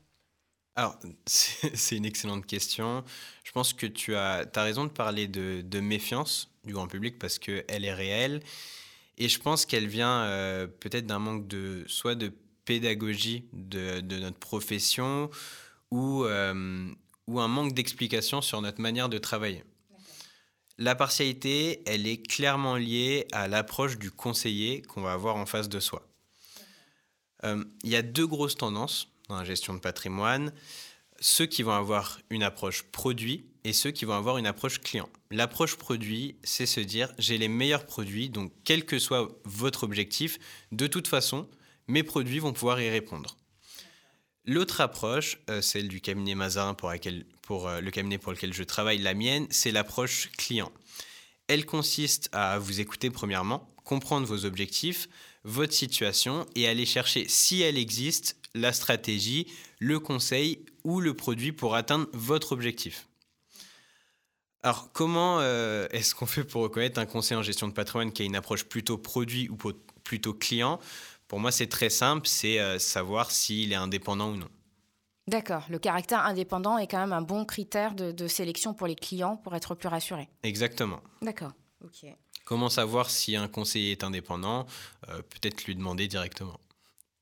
Alors, 0.76 0.98
c'est 1.26 1.96
une 1.96 2.06
excellente 2.06 2.46
question. 2.46 3.04
Je 3.44 3.52
pense 3.52 3.74
que 3.74 3.86
tu 3.86 4.16
as, 4.16 4.46
as 4.54 4.64
raison 4.64 4.86
de 4.86 4.90
parler 4.90 5.28
de, 5.28 5.80
méfiance 5.80 6.50
du 6.64 6.74
grand 6.74 6.88
public 6.88 7.20
parce 7.20 7.40
qu'elle 7.40 7.86
est 7.86 7.94
réelle. 7.94 8.42
Et 9.18 9.30
je 9.30 9.40
pense 9.40 9.66
qu'elle 9.66 9.88
vient 9.88 10.24
euh, 10.24 10.68
peut-être 10.68 11.06
d'un 11.06 11.20
manque 11.20 11.48
de 11.48 11.84
soit 11.88 12.16
de 12.16 12.32
pédagogie 12.66 13.46
de, 13.54 14.02
notre 14.18 14.38
profession 14.38 15.30
ou, 15.92 16.24
euh, 16.24 16.88
ou 17.28 17.40
un 17.40 17.48
manque 17.48 17.74
d'explication 17.74 18.42
sur 18.42 18.62
notre 18.62 18.82
manière 18.82 19.10
de 19.10 19.18
travailler. 19.18 19.64
La 20.78 20.96
partialité, 20.96 21.84
elle 21.86 22.08
est 22.08 22.26
clairement 22.26 22.78
liée 22.78 23.28
à 23.32 23.48
l'approche 23.48 24.00
du 24.00 24.10
conseiller 24.10 24.82
qu'on 24.84 25.02
va 25.02 25.14
avoir 25.14 25.36
en 25.36 25.46
face 25.46 25.70
de 25.70 25.80
soi. 25.80 26.08
Euh, 27.44 27.64
il 27.84 27.90
y 27.90 27.96
a 27.96 28.02
deux 28.02 28.26
grosses 28.26 28.56
tendances 28.56 29.08
dans 29.32 29.40
la 29.40 29.46
gestion 29.46 29.74
de 29.74 29.80
patrimoine, 29.80 30.54
ceux 31.20 31.46
qui 31.46 31.64
vont 31.64 31.74
avoir 31.74 32.20
une 32.30 32.44
approche 32.44 32.84
produit 32.84 33.46
et 33.64 33.74
ceux 33.74 33.92
qui 33.92 34.06
vont 34.06 34.14
avoir 34.14 34.38
une 34.38 34.48
approche 34.48 34.80
client. 34.80 35.10
L'approche 35.30 35.76
produit, 35.76 36.36
c'est 36.44 36.66
se 36.66 36.80
dire 36.80 37.14
j'ai 37.18 37.38
les 37.38 37.48
meilleurs 37.48 37.86
produits, 37.86 38.30
donc 38.30 38.52
quel 38.64 38.86
que 38.86 39.00
soit 39.00 39.30
votre 39.46 39.84
objectif, 39.84 40.40
de 40.72 40.88
toute 40.88 41.08
façon, 41.08 41.48
mes 41.88 42.04
produits 42.04 42.40
vont 42.40 42.54
pouvoir 42.54 42.82
y 42.82 42.90
répondre. 42.90 43.38
L'autre 44.46 44.82
approche, 44.82 45.38
euh, 45.50 45.62
celle 45.62 45.88
du 45.88 46.02
cabinet 46.02 46.34
Mazarin 46.34 46.74
pour, 46.74 46.90
euh, 47.68 47.82
le 47.82 47.92
cabinet 47.92 48.18
pour 48.18 48.32
lequel 48.32 48.54
je 48.54 48.64
travaille, 48.64 48.98
la 48.98 49.14
mienne, 49.14 49.46
c'est 49.52 49.72
l'approche 49.72 50.32
client. 50.38 50.72
Elle 51.48 51.66
consiste 51.66 52.30
à 52.32 52.58
vous 52.58 52.80
écouter 52.80 53.12
premièrement, 53.12 53.72
comprendre 53.84 54.26
vos 54.26 54.46
objectifs, 54.46 55.08
votre 55.44 55.74
situation 55.74 56.46
et 56.56 56.68
aller 56.68 56.86
chercher, 56.86 57.28
si 57.28 57.62
elle 57.62 57.78
existe, 57.78 58.38
la 58.54 58.74
stratégie, 58.74 59.48
le 59.80 60.00
conseil 60.00 60.66
ou 60.84 61.00
le 61.00 61.14
produit 61.14 61.52
pour 61.52 61.76
atteindre 61.76 62.08
votre 62.14 62.52
objectif. 62.52 63.08
Alors, 64.64 64.92
comment 64.92 65.40
euh, 65.40 65.88
est-ce 65.92 66.14
qu'on 66.14 66.28
fait 66.28 66.44
pour 66.44 66.62
reconnaître 66.62 67.00
un 67.00 67.06
conseiller 67.06 67.40
en 67.40 67.44
gestion 67.44 67.68
de 67.68 67.74
patrimoine 67.74 68.12
qui 68.12 68.22
a 68.22 68.26
une 68.26 68.36
approche 68.36 68.66
plutôt 68.66 68.98
produit 68.98 69.50
ou 69.50 69.58
plutôt 70.04 70.34
client? 70.34 70.80
Pour 71.28 71.40
moi, 71.40 71.52
c'est 71.52 71.68
très 71.68 71.90
simple, 71.90 72.28
c'est 72.28 72.60
euh, 72.60 72.78
savoir 72.78 73.32
s'il 73.32 73.72
est 73.72 73.76
indépendant 73.76 74.32
ou 74.32 74.36
non. 74.36 74.50
D'accord, 75.28 75.66
le 75.70 75.80
caractère 75.80 76.26
indépendant 76.26 76.78
est 76.78 76.88
quand 76.88 77.00
même 77.00 77.14
un 77.14 77.22
bon 77.22 77.46
critère 77.46 77.96
de, 77.96 78.28
sélection 78.28 78.74
pour 78.74 78.88
les 78.88 78.96
clients 78.96 79.38
pour 79.38 79.56
être 79.56 79.76
plus 79.76 79.88
rassurés. 79.88 80.28
Exactement. 80.44 81.00
D'accord, 81.22 81.54
ok. 81.84 82.06
Comment 82.46 82.70
savoir 82.70 83.10
si 83.10 83.36
un 83.36 83.48
conseiller 83.48 83.92
est 83.92 84.04
indépendant 84.04 84.66
euh, 85.10 85.22
Peut-être 85.22 85.66
lui 85.66 85.76
demander 85.76 86.08
directement. 86.08 86.60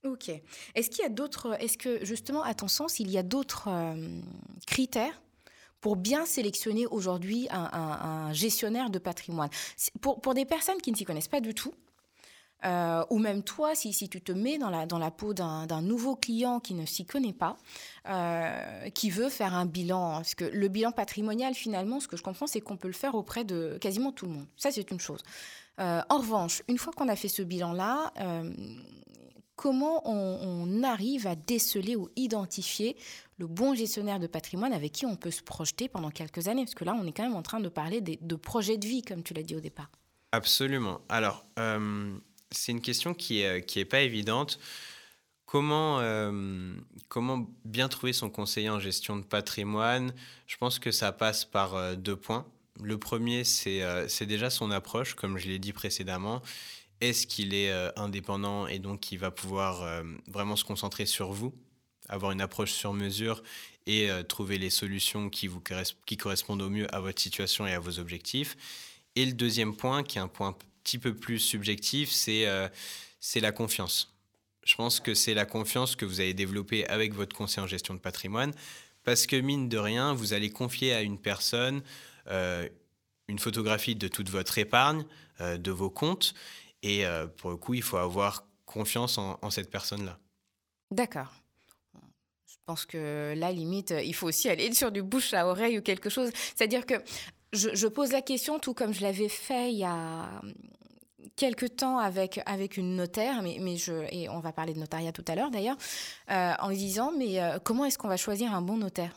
Ok. 0.05 0.31
Est-ce 0.75 0.89
qu'il 0.89 1.03
y 1.03 1.05
a 1.05 1.09
d'autres, 1.09 1.61
est-ce 1.61 1.77
que 1.77 2.05
justement, 2.05 2.43
à 2.43 2.53
ton 2.53 2.67
sens, 2.67 2.99
il 2.99 3.11
y 3.11 3.17
a 3.17 3.23
d'autres 3.23 3.67
euh, 3.67 4.21
critères 4.65 5.21
pour 5.81 5.95
bien 5.95 6.25
sélectionner 6.25 6.85
aujourd'hui 6.87 7.47
un, 7.51 8.31
gestionnaire 8.33 8.89
de 8.89 8.99
patrimoine? 8.99 9.49
Pour, 10.01 10.21
pour, 10.21 10.33
des 10.33 10.45
personnes 10.45 10.81
qui 10.81 10.91
ne 10.91 10.97
s'y 10.97 11.05
connaissent 11.05 11.27
pas 11.27 11.41
du 11.41 11.53
tout, 11.53 11.73
euh, 12.65 13.03
ou 13.09 13.19
même 13.19 13.43
toi, 13.43 13.75
si, 13.75 13.93
si, 13.93 14.09
tu 14.09 14.21
te 14.21 14.31
mets 14.31 14.57
dans 14.57 14.69
la, 14.69 14.85
dans 14.85 14.97
la 14.97 15.11
peau 15.11 15.33
d'un 15.33 15.81
nouveau 15.81 16.15
client 16.15 16.59
qui 16.59 16.73
ne 16.73 16.85
s'y 16.85 17.05
connaît 17.05 17.33
pas, 17.33 17.57
euh, 18.07 18.89
qui 18.89 19.09
veut 19.09 19.29
faire 19.29 19.53
un 19.53 19.65
bilan, 19.65 20.15
parce 20.15 20.35
que 20.35 20.45
le 20.45 20.67
bilan 20.67 20.91
patrimonial, 20.91 21.53
finalement, 21.53 21.99
ce 21.99 22.07
que 22.07 22.17
je 22.17 22.23
comprends, 22.23 22.47
c'est 22.47 22.61
qu'on 22.61 22.77
peut 22.77 22.87
le 22.87 22.93
faire 22.93 23.15
auprès 23.15 23.43
de 23.43 23.77
quasiment 23.79 24.11
tout 24.11 24.25
le 24.25 24.33
monde. 24.33 24.47
Ça, 24.57 24.71
c'est 24.71 24.91
une 24.91 24.99
chose. 24.99 25.21
en 25.77 26.17
revanche, 26.17 26.63
une 26.67 26.77
fois 26.77 26.91
qu'on 26.93 27.07
a 27.07 27.15
fait 27.15 27.29
ce 27.29 27.41
bilan-là, 27.41 28.11
comment 29.55 30.01
on, 30.05 30.83
arrive 30.83 31.27
à 31.27 31.35
déceler 31.35 31.97
ou 31.97 32.09
identifier 32.15 32.95
le 33.37 33.47
bon 33.47 33.75
gestionnaire 33.75 34.19
de 34.19 34.27
patrimoine 34.27 34.71
avec 34.71 34.93
qui 34.93 35.05
on 35.05 35.17
peut 35.17 35.31
se 35.31 35.43
projeter 35.43 35.89
pendant 35.89 36.09
quelques 36.11 36.47
années? 36.47 36.63
Parce 36.63 36.75
que 36.75 36.85
là, 36.85 36.95
on 36.97 37.05
est 37.05 37.11
quand 37.11 37.23
même 37.23 37.35
en 37.35 37.41
train 37.41 37.59
de 37.59 37.67
parler 37.67 37.99
de 38.01 38.35
projets 38.35 38.77
de 38.77 38.87
vie, 38.87 39.01
comme 39.01 39.21
tu 39.21 39.33
l'as 39.33 39.43
dit 39.43 39.55
au 39.55 39.59
départ. 39.59 39.89
Absolument. 40.31 41.01
Alors, 41.09 41.45
euh, 41.57 42.17
c'est 42.51 42.71
une 42.71 42.81
question 42.81 43.13
qui 43.13 43.39
n'est 43.41 43.63
qui 43.63 43.79
est 43.79 43.85
pas 43.85 44.01
évidente. 44.01 44.59
Comment, 45.45 45.99
euh, 45.99 46.73
comment 47.07 47.49
bien 47.65 47.89
trouver 47.89 48.13
son 48.13 48.29
conseiller 48.29 48.69
en 48.69 48.79
gestion 48.79 49.17
de 49.17 49.23
patrimoine? 49.23 50.13
Je 50.45 50.57
pense 50.57 50.77
que 50.77 50.91
ça 50.91 51.11
passe 51.11 51.43
par 51.43 51.73
euh, 51.73 51.95
deux 51.95 52.15
points. 52.15 52.45
Le 52.81 52.97
premier, 52.99 53.43
c'est 53.43 54.25
déjà 54.25 54.49
son 54.49 54.71
approche, 54.71 55.15
comme 55.15 55.37
je 55.37 55.47
l'ai 55.47 55.59
dit 55.59 55.73
précédemment 55.73 56.41
est-ce 57.01 57.27
qu'il 57.27 57.53
est 57.53 57.71
euh, 57.71 57.91
indépendant 57.95 58.67
et 58.67 58.79
donc 58.79 59.11
il 59.11 59.19
va 59.19 59.31
pouvoir 59.31 59.83
euh, 59.83 60.03
vraiment 60.27 60.55
se 60.55 60.63
concentrer 60.63 61.05
sur 61.05 61.31
vous, 61.31 61.53
avoir 62.07 62.31
une 62.31 62.41
approche 62.41 62.71
sur 62.71 62.93
mesure 62.93 63.41
et 63.85 64.09
euh, 64.09 64.23
trouver 64.23 64.57
les 64.57 64.69
solutions 64.69 65.29
qui, 65.29 65.47
vous, 65.47 65.61
qui 66.05 66.17
correspondent 66.17 66.61
au 66.61 66.69
mieux 66.69 66.93
à 66.93 66.99
votre 66.99 67.21
situation 67.21 67.65
et 67.65 67.73
à 67.73 67.79
vos 67.79 67.99
objectifs. 67.99 68.57
Et 69.15 69.25
le 69.25 69.33
deuxième 69.33 69.75
point, 69.75 70.03
qui 70.03 70.17
est 70.17 70.21
un 70.21 70.27
point 70.27 70.57
petit 70.89 70.99
peu 70.99 71.15
plus 71.15 71.39
subjectif, 71.39 72.11
c'est 72.11 72.47
c'est 73.19 73.39
la 73.39 73.51
confiance. 73.51 74.15
Je 74.65 74.75
pense 74.75 74.99
que 74.99 75.13
c'est 75.13 75.33
la 75.33 75.45
confiance 75.45 75.95
que 75.95 76.05
vous 76.05 76.19
avez 76.19 76.33
développée 76.33 76.87
avec 76.87 77.13
votre 77.13 77.35
conseiller 77.35 77.63
en 77.63 77.67
gestion 77.67 77.93
de 77.93 77.99
patrimoine, 77.99 78.53
parce 79.03 79.27
que 79.27 79.35
mine 79.35 79.69
de 79.69 79.77
rien, 79.77 80.13
vous 80.13 80.33
allez 80.33 80.49
confier 80.49 80.93
à 80.93 81.01
une 81.01 81.19
personne 81.19 81.81
une 83.27 83.39
photographie 83.39 83.95
de 83.95 84.07
toute 84.07 84.29
votre 84.29 84.57
épargne, 84.57 85.05
de 85.39 85.71
vos 85.71 85.89
comptes, 85.89 86.33
et 86.81 87.05
euh, 87.05 87.27
pour 87.27 87.49
le 87.49 87.57
coup, 87.57 87.73
il 87.73 87.83
faut 87.83 87.97
avoir 87.97 88.45
confiance 88.65 89.17
en, 89.17 89.49
cette 89.49 89.69
personne-là. 89.69 90.19
D'accord. 90.91 91.33
Je 92.47 92.55
pense 92.65 92.85
que 92.85 93.33
là, 93.35 93.51
limite, 93.51 93.93
il 94.03 94.13
faut 94.13 94.27
aussi 94.27 94.47
aller 94.47 94.71
sur 94.73 94.91
du 94.91 95.01
bouche 95.01 95.33
à 95.33 95.47
oreille 95.47 95.79
ou 95.79 95.81
quelque 95.81 96.09
chose. 96.09 96.29
C'est-à-dire 96.55 96.85
que 96.85 96.95
je, 97.51 97.87
pose 97.87 98.11
la 98.11 98.21
question, 98.21 98.59
tout 98.59 98.75
comme 98.75 98.93
je 98.93 99.01
l'avais 99.01 99.29
fait 99.29 99.71
il 99.71 99.79
y 99.79 99.83
a 99.83 100.41
quelques 101.35 101.77
temps 101.77 101.97
avec, 101.97 102.41
avec 102.45 102.77
une 102.77 102.95
notaire, 102.95 103.41
mais, 103.41 103.57
mais 103.59 103.77
je, 103.77 103.93
et 104.11 104.29
on 104.29 104.39
va 104.39 104.51
parler 104.51 104.73
de 104.73 104.79
notariat 104.79 105.11
tout 105.11 105.25
à 105.27 105.35
l'heure 105.35 105.51
d'ailleurs, 105.51 105.77
euh, 106.29 106.53
en 106.59 106.69
lui 106.69 106.77
disant, 106.77 107.11
mais 107.17 107.41
euh, 107.41 107.59
comment 107.63 107.85
est-ce 107.85 107.97
qu'on 107.97 108.07
va 108.07 108.17
choisir 108.17 108.53
un 108.53 108.61
bon 108.61 108.77
notaire? 108.77 109.15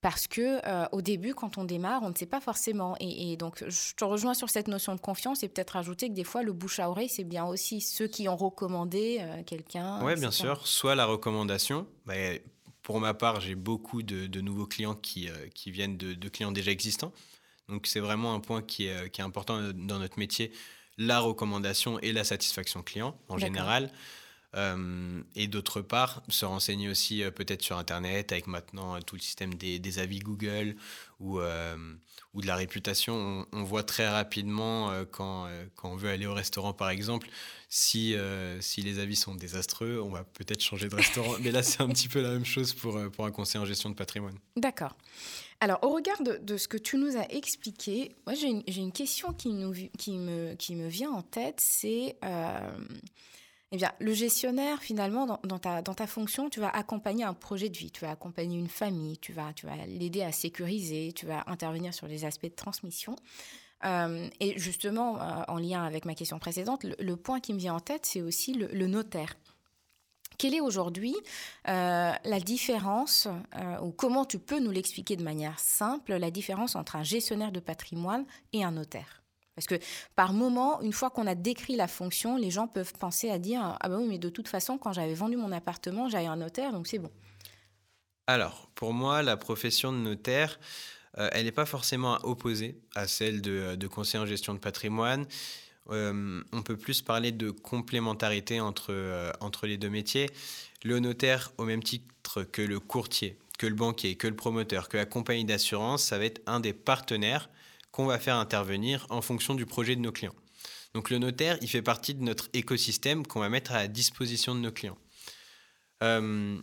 Parce 0.00 0.28
que 0.28 0.60
euh, 0.64 0.86
au 0.92 1.02
début, 1.02 1.34
quand 1.34 1.58
on 1.58 1.64
démarre, 1.64 2.02
on 2.04 2.10
ne 2.10 2.14
sait 2.14 2.26
pas 2.26 2.40
forcément. 2.40 2.94
Et, 3.00 3.36
donc, 3.36 3.64
je 3.66 3.94
te 3.96 4.04
rejoins 4.04 4.32
sur 4.34 4.48
cette 4.48 4.68
notion 4.68 4.94
de 4.94 5.00
confiance 5.00 5.42
et 5.42 5.48
peut-être 5.48 5.76
ajouter 5.76 6.08
que 6.08 6.14
des 6.14 6.22
fois, 6.22 6.44
le 6.44 6.52
bouche 6.52 6.78
à 6.78 6.88
oreille, 6.88 7.08
c'est 7.08 7.24
bien 7.24 7.44
aussi 7.44 7.80
ceux 7.80 8.06
qui 8.06 8.28
ont 8.28 8.36
recommandé 8.36 9.20
quelqu'un. 9.44 10.00
Oui, 10.04 10.14
bien 10.14 10.30
sûr. 10.30 10.64
Soit 10.68 10.94
la 10.94 11.04
recommandation. 11.04 11.88
Bah, 12.06 12.14
pour 12.82 13.00
ma 13.00 13.12
part, 13.12 13.40
j'ai 13.40 13.56
beaucoup 13.56 14.04
de, 14.04 14.40
nouveaux 14.40 14.66
clients 14.66 14.94
qui, 14.94 15.28
qui 15.52 15.72
viennent 15.72 15.96
de, 15.96 16.28
clients 16.28 16.52
déjà 16.52 16.70
existants. 16.70 17.12
Donc, 17.68 17.88
c'est 17.88 17.98
vraiment 18.00 18.34
un 18.34 18.40
point 18.40 18.62
qui 18.62 18.86
est, 18.86 19.10
qui 19.10 19.20
est, 19.20 19.24
important 19.24 19.60
dans 19.74 19.98
notre 19.98 20.20
métier, 20.20 20.52
la 20.98 21.20
recommandation 21.20 21.98
et 22.00 22.12
la 22.12 22.24
satisfaction 22.24 22.82
client 22.82 23.16
en 23.28 23.38
général. 23.38 23.90
Euh, 24.56 25.22
et 25.34 25.46
d'autre 25.46 25.82
part, 25.82 26.22
se 26.28 26.46
renseigner 26.46 26.88
aussi 26.88 27.22
euh, 27.22 27.30
peut-être 27.30 27.62
sur 27.62 27.76
Internet 27.76 28.32
avec 28.32 28.46
maintenant 28.46 28.94
euh, 28.94 29.00
tout 29.00 29.14
le 29.14 29.20
système 29.20 29.54
des, 29.54 29.78
des 29.78 29.98
avis 29.98 30.20
Google 30.20 30.76
ou, 31.20 31.40
ou 31.40 32.40
de 32.40 32.46
la 32.46 32.54
réputation. 32.54 33.44
On, 33.52 33.64
voit 33.64 33.82
très 33.82 34.08
rapidement 34.08 34.92
quand, 35.10 35.48
quand, 35.74 35.90
on 35.90 35.96
veut 35.96 36.10
aller 36.10 36.26
au 36.26 36.32
restaurant, 36.32 36.72
par 36.72 36.90
exemple, 36.90 37.28
si, 37.68 38.14
si 38.60 38.82
les 38.82 39.00
avis 39.00 39.16
sont 39.16 39.34
désastreux, 39.34 40.00
on 40.00 40.10
va 40.10 40.22
peut-être 40.22 40.62
changer 40.62 40.88
de 40.88 40.94
restaurant. 40.94 41.34
Mais 41.40 41.50
là, 41.50 41.64
c'est 41.64 41.80
un 41.80 41.88
petit 41.88 42.06
peu 42.06 42.22
la 42.22 42.30
même 42.30 42.44
chose 42.44 42.72
pour, 42.72 43.00
pour 43.10 43.26
un 43.26 43.32
conseiller 43.32 43.60
en 43.60 43.66
gestion 43.66 43.90
de 43.90 43.96
patrimoine. 43.96 44.38
D'accord. 44.56 44.96
Alors, 45.58 45.80
au 45.82 45.88
regard 45.88 46.22
de, 46.22 46.56
ce 46.56 46.68
que 46.68 46.76
tu 46.76 46.98
nous 46.98 47.16
as 47.16 47.28
expliqué, 47.32 48.14
moi, 48.24 48.36
j'ai 48.36 48.46
une, 48.46 48.62
une, 48.68 48.92
question 48.92 49.32
qui, 49.32 49.48
nous, 49.48 49.74
qui, 49.98 50.18
me, 50.18 50.54
qui 50.54 50.76
me 50.76 50.86
vient 50.86 51.10
en 51.10 51.22
tête, 51.22 51.58
c'est 51.58 52.16
eh 53.70 53.76
bien, 53.76 53.92
le 53.98 54.14
gestionnaire, 54.14 54.82
finalement, 54.82 55.38
dans, 55.44 55.58
ta, 55.58 55.82
dans 55.82 55.94
ta 55.94 56.06
fonction, 56.06 56.48
tu 56.48 56.58
vas 56.58 56.70
accompagner 56.70 57.24
un 57.24 57.34
projet 57.34 57.68
de 57.68 57.76
vie, 57.76 57.90
tu 57.90 58.00
vas 58.00 58.10
accompagner 58.10 58.58
une 58.58 58.68
famille, 58.68 59.18
tu 59.18 59.34
vas, 59.34 59.52
tu 59.52 59.66
l'aider 59.86 60.22
à 60.22 60.32
sécuriser, 60.32 61.12
tu 61.14 61.26
vas 61.26 61.44
intervenir 61.46 61.92
sur 61.92 62.06
les 62.06 62.24
aspects 62.24 62.46
de 62.46 62.54
transmission. 62.54 63.14
Euh, 63.84 64.28
et 64.40 64.58
justement, 64.58 65.20
euh, 65.20 65.42
en 65.48 65.58
lien 65.58 65.84
avec 65.84 66.06
ma 66.06 66.14
question 66.14 66.38
précédente, 66.38 66.84
le, 66.84 67.16
point 67.16 67.40
qui 67.40 67.52
me 67.52 67.58
vient 67.58 67.74
en 67.74 67.80
tête, 67.80 68.06
c'est 68.06 68.22
aussi 68.22 68.54
le, 68.54 68.86
notaire. 68.86 69.34
Quelle 70.38 70.54
est 70.54 70.60
aujourd'hui 70.60 71.16
euh, 71.68 72.12
la 72.24 72.40
différence, 72.40 73.28
ou 73.82 73.90
comment 73.90 74.24
tu 74.24 74.38
peux 74.38 74.60
nous 74.60 74.70
l'expliquer 74.70 75.16
de 75.16 75.24
manière 75.24 75.58
simple, 75.58 76.14
la 76.14 76.30
différence 76.30 76.76
entre 76.76 76.96
un 76.96 77.02
gestionnaire 77.02 77.52
de 77.52 77.60
patrimoine 77.60 78.24
et 78.52 78.64
un 78.64 78.70
notaire? 78.70 79.22
Parce 79.58 79.66
que 79.66 79.84
par 80.14 80.34
moment, 80.34 80.80
une 80.82 80.92
fois 80.92 81.10
qu'on 81.10 81.26
a 81.26 81.34
décrit 81.34 81.74
la 81.74 81.88
fonction, 81.88 82.36
les 82.36 82.48
gens 82.48 82.68
peuvent 82.68 82.92
penser 82.92 83.28
à 83.28 83.40
dire 83.40 83.76
Ah 83.80 83.88
ben 83.88 83.98
oui, 83.98 84.06
mais 84.08 84.18
de 84.18 84.28
toute 84.28 84.46
façon, 84.46 84.78
quand 84.78 84.92
j'avais 84.92 85.14
vendu 85.14 85.36
mon 85.36 85.50
appartement, 85.50 86.08
j'avais 86.08 86.26
un 86.26 86.36
notaire, 86.36 86.72
donc 86.72 86.86
c'est 86.86 87.00
bon. 87.00 87.10
Alors, 88.28 88.70
pour 88.76 88.92
moi, 88.92 89.20
la 89.24 89.36
profession 89.36 89.90
de 89.90 89.96
notaire, 89.96 90.60
euh, 91.18 91.28
elle 91.32 91.46
n'est 91.46 91.50
pas 91.50 91.66
forcément 91.66 92.18
opposée 92.22 92.78
à 92.94 93.08
celle 93.08 93.42
de, 93.42 93.86
conseiller 93.88 94.22
en 94.22 94.26
gestion 94.26 94.54
de 94.54 94.60
patrimoine. 94.60 95.26
Euh, 95.90 96.40
on 96.52 96.62
peut 96.62 96.76
plus 96.76 97.02
parler 97.02 97.32
de 97.32 97.50
complémentarité 97.50 98.60
entre, 98.60 98.92
euh, 98.92 99.32
entre 99.40 99.66
les 99.66 99.76
deux 99.76 99.90
métiers. 99.90 100.30
Le 100.84 101.00
notaire, 101.00 101.50
au 101.58 101.64
même 101.64 101.82
titre 101.82 102.44
que 102.44 102.62
le 102.62 102.78
courtier, 102.78 103.40
que 103.58 103.66
le 103.66 103.74
banquier, 103.74 104.14
que 104.14 104.28
le 104.28 104.36
promoteur, 104.36 104.88
que 104.88 104.98
la 104.98 105.06
compagnie 105.06 105.44
d'assurance, 105.44 106.04
ça 106.04 106.16
va 106.16 106.26
être 106.26 106.42
un 106.46 106.60
des 106.60 106.72
partenaires 106.72 107.50
qu'on 107.98 108.06
va 108.06 108.20
faire 108.20 108.36
intervenir 108.36 109.06
en 109.10 109.20
fonction 109.20 109.56
du 109.56 109.66
projet 109.66 109.96
de 109.96 110.00
nos 110.00 110.12
clients. 110.12 110.34
Donc 110.94 111.10
le 111.10 111.18
notaire, 111.18 111.58
il 111.62 111.68
fait 111.68 111.82
partie 111.82 112.14
de 112.14 112.22
notre 112.22 112.48
écosystème 112.52 113.26
qu'on 113.26 113.40
va 113.40 113.48
mettre 113.48 113.72
à 113.72 113.78
la 113.78 113.88
disposition 113.88 114.54
de 114.54 114.60
nos 114.60 114.70
clients. 114.70 114.96
Euh, 116.04 116.60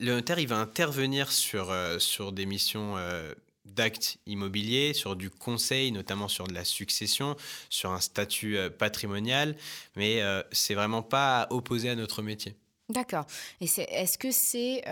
le 0.00 0.14
notaire, 0.14 0.38
il 0.38 0.48
va 0.48 0.56
intervenir 0.56 1.30
sur, 1.30 1.70
euh, 1.70 1.98
sur 1.98 2.32
des 2.32 2.46
missions 2.46 2.96
euh, 2.96 3.34
d'actes 3.66 4.16
immobiliers, 4.24 4.94
sur 4.94 5.16
du 5.16 5.28
conseil, 5.28 5.92
notamment 5.92 6.28
sur 6.28 6.46
de 6.46 6.54
la 6.54 6.64
succession, 6.64 7.36
sur 7.68 7.90
un 7.90 8.00
statut 8.00 8.56
patrimonial, 8.78 9.54
mais 9.96 10.22
c'est 10.50 10.74
vraiment 10.74 11.02
pas 11.02 11.46
opposé 11.50 11.90
à 11.90 11.94
notre 11.94 12.22
métier. 12.22 12.56
D'accord. 12.88 13.26
Et 13.60 13.66
est-ce 13.66 14.16
que 14.16 14.32
c'est 14.32 14.82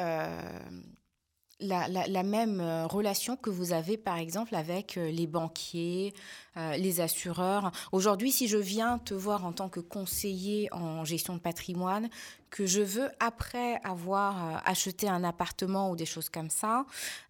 la, 1.60 2.22
même 2.22 2.60
euh, 2.60 2.86
relation 2.86 3.36
que 3.36 3.50
vous 3.50 3.72
avez 3.72 3.96
par 3.96 4.16
exemple 4.18 4.54
avec 4.54 4.96
euh, 4.96 5.10
les 5.10 5.26
banquiers, 5.26 6.14
euh, 6.56 6.76
les 6.76 7.00
assureurs. 7.00 7.70
Aujourd'hui, 7.92 8.32
si 8.32 8.48
je 8.48 8.56
viens 8.56 8.98
te 8.98 9.14
voir 9.14 9.44
en 9.44 9.52
tant 9.52 9.68
que 9.68 9.80
conseiller 9.80 10.68
en 10.72 11.04
gestion 11.04 11.34
de 11.34 11.40
patrimoine, 11.40 12.08
que 12.50 12.66
je 12.66 12.82
veux, 12.82 13.08
après 13.20 13.80
avoir 13.84 14.54
euh, 14.54 14.58
acheté 14.64 15.08
un 15.08 15.24
appartement 15.24 15.90
ou 15.90 15.96
des 15.96 16.06
choses 16.06 16.28
comme 16.28 16.50
ça, 16.50 16.84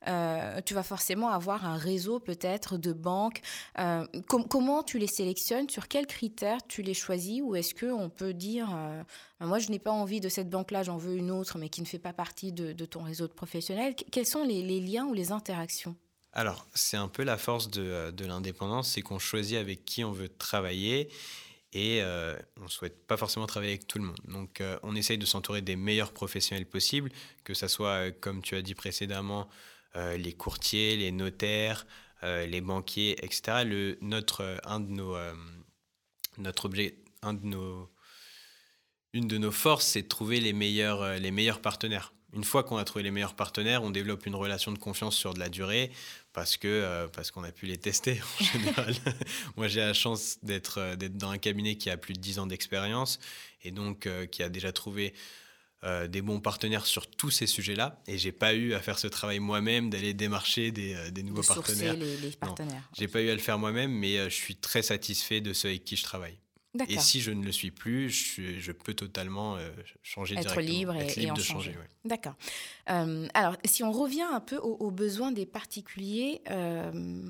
euh, 0.08 0.60
tu 0.64 0.74
vas 0.74 0.82
forcément 0.82 1.28
avoir 1.28 1.66
un 1.66 1.76
réseau 1.76 2.18
peut-être 2.18 2.78
de 2.78 2.92
banques. 2.92 3.42
Euh, 3.78 4.06
comment 4.26 4.82
tu 4.82 4.98
les 4.98 5.06
sélectionnes? 5.06 5.68
Sur 5.68 5.88
quels 5.88 6.06
critères 6.06 6.58
tu 6.66 6.82
les 6.82 6.94
choisis? 6.94 7.42
Ou 7.42 7.54
est-ce 7.54 7.74
qu'on 7.74 8.08
peut 8.08 8.32
dire, 8.32 8.68
moi 9.40 9.58
je 9.58 9.70
n'ai 9.70 9.78
pas 9.78 9.90
envie 9.90 10.20
de 10.20 10.28
cette 10.28 10.48
banque-là, 10.48 10.82
j'en 10.82 10.96
veux 10.96 11.16
une 11.16 11.30
autre, 11.30 11.58
mais 11.58 11.68
qui 11.68 11.82
ne 11.82 11.86
fait 11.86 11.98
pas 11.98 12.12
partie 12.12 12.52
de, 12.52 12.72
ton 12.84 13.02
réseau 13.02 13.26
de 13.26 13.32
professionnels? 13.32 13.94
Quels 13.94 14.26
sont 14.26 14.44
les, 14.44 14.80
liens 14.80 15.04
ou 15.06 15.14
les 15.14 15.32
interactions? 15.32 15.96
Alors, 16.32 16.66
c'est 16.74 16.96
un 16.96 17.08
peu 17.08 17.24
la 17.24 17.36
force 17.36 17.70
de, 17.70 18.10
de 18.10 18.24
l'indépendance, 18.24 18.92
c'est 18.92 19.02
qu'on 19.02 19.18
choisit 19.18 19.58
avec 19.58 19.84
qui 19.84 20.04
on 20.04 20.12
veut 20.12 20.28
travailler 20.28 21.10
et 21.72 22.02
euh, 22.02 22.36
on 22.58 22.64
ne 22.64 22.68
souhaite 22.68 23.06
pas 23.06 23.16
forcément 23.16 23.46
travailler 23.46 23.72
avec 23.72 23.86
tout 23.86 23.98
le 23.98 24.04
monde. 24.04 24.18
Donc 24.26 24.60
euh, 24.60 24.78
on 24.82 24.96
essaye 24.96 25.18
de 25.18 25.26
s'entourer 25.26 25.62
des 25.62 25.76
meilleurs 25.76 26.12
professionnels 26.12 26.66
possibles, 26.66 27.10
que 27.44 27.54
ce 27.54 27.68
soit, 27.68 28.06
euh, 28.06 28.12
comme 28.20 28.42
tu 28.42 28.56
as 28.56 28.62
dit 28.62 28.74
précédemment, 28.74 29.48
les 30.16 30.32
courtiers, 30.34 30.96
les 30.96 31.10
notaires, 31.10 31.84
les 32.22 32.60
banquiers, 32.60 33.16
etc. 33.24 33.64
Le, 33.64 33.98
notre, 34.00 34.60
un 34.62 34.78
de 34.78 34.88
nos, 34.88 35.16
notre 36.38 36.66
objet, 36.66 36.94
un 37.22 37.34
de 37.34 37.44
nos, 37.44 37.90
une 39.12 39.26
de 39.26 39.36
nos 39.36 39.50
forces, 39.50 39.84
c'est 39.86 40.02
de 40.02 40.06
trouver 40.06 40.38
les 40.38 40.52
meilleurs, 40.52 41.18
les 41.18 41.32
meilleurs 41.32 41.60
partenaires. 41.60 42.12
Une 42.32 42.44
fois 42.44 42.62
qu'on 42.62 42.76
a 42.76 42.84
trouvé 42.84 43.02
les 43.02 43.10
meilleurs 43.10 43.34
partenaires, 43.34 43.82
on 43.82 43.90
développe 43.90 44.26
une 44.26 44.36
relation 44.36 44.70
de 44.70 44.78
confiance 44.78 45.16
sur 45.16 45.34
de 45.34 45.40
la 45.40 45.48
durée 45.48 45.90
parce 46.32 46.56
que 46.56 46.68
euh, 46.68 47.08
parce 47.08 47.30
qu'on 47.30 47.44
a 47.44 47.52
pu 47.52 47.66
les 47.66 47.78
tester 47.78 48.20
en 48.40 48.44
général. 48.52 48.94
Moi, 49.56 49.68
j'ai 49.68 49.80
la 49.80 49.94
chance 49.94 50.38
d'être 50.42 50.78
euh, 50.78 50.96
d'être 50.96 51.16
dans 51.16 51.30
un 51.30 51.38
cabinet 51.38 51.76
qui 51.76 51.90
a 51.90 51.96
plus 51.96 52.14
de 52.14 52.20
10 52.20 52.38
ans 52.38 52.46
d'expérience 52.46 53.18
et 53.62 53.70
donc 53.70 54.06
euh, 54.06 54.26
qui 54.26 54.42
a 54.42 54.48
déjà 54.48 54.72
trouvé 54.72 55.14
des 56.10 56.20
bons 56.20 56.40
partenaires 56.40 56.84
sur 56.84 57.06
tous 57.06 57.30
ces 57.30 57.46
sujets-là. 57.46 58.02
Et 58.06 58.18
j'ai 58.18 58.32
pas 58.32 58.52
eu 58.52 58.74
à 58.74 58.80
faire 58.80 58.98
ce 58.98 59.06
travail 59.06 59.38
moi-même 59.38 59.88
d'aller 59.88 60.12
démarcher 60.12 60.72
des, 60.72 61.10
des 61.10 61.22
nouveaux 61.22 61.40
de 61.40 61.46
partenaires. 61.46 61.94
Les, 61.94 62.18
les 62.18 62.30
partenaires. 62.32 62.82
J'ai 62.98 63.08
pas 63.08 63.22
eu 63.22 63.30
à 63.30 63.32
le 63.32 63.40
faire 63.40 63.58
moi-même, 63.58 63.90
mais 63.90 64.28
je 64.28 64.34
suis 64.34 64.56
très 64.56 64.82
satisfait 64.82 65.40
de 65.40 65.54
ceux 65.54 65.68
avec 65.68 65.86
qui 65.86 65.96
je 65.96 66.02
travaille. 66.02 66.36
Et 66.88 66.98
si 66.98 67.20
je 67.20 67.32
ne 67.32 67.44
le 67.44 67.50
suis 67.50 67.72
plus, 67.72 68.08
je, 68.10 68.72
peux 68.72 68.94
totalement 68.94 69.56
euh, 69.56 69.70
changer 70.02 70.36
Être 70.38 70.60
libre 70.60 70.94
et, 70.94 71.00
Être 71.00 71.16
libre 71.16 71.32
en 71.32 71.34
de 71.34 71.42
changer. 71.42 71.72
changer 71.72 71.86
D'accord. 72.04 72.36
Euh, 72.88 73.26
alors, 73.34 73.56
si 73.64 73.82
on 73.82 73.90
revient 73.90 74.26
un 74.30 74.40
peu 74.40 74.56
aux, 74.56 74.90
besoins 74.92 75.32
des 75.32 75.46
particuliers, 75.46 76.42
euh, 76.50 77.22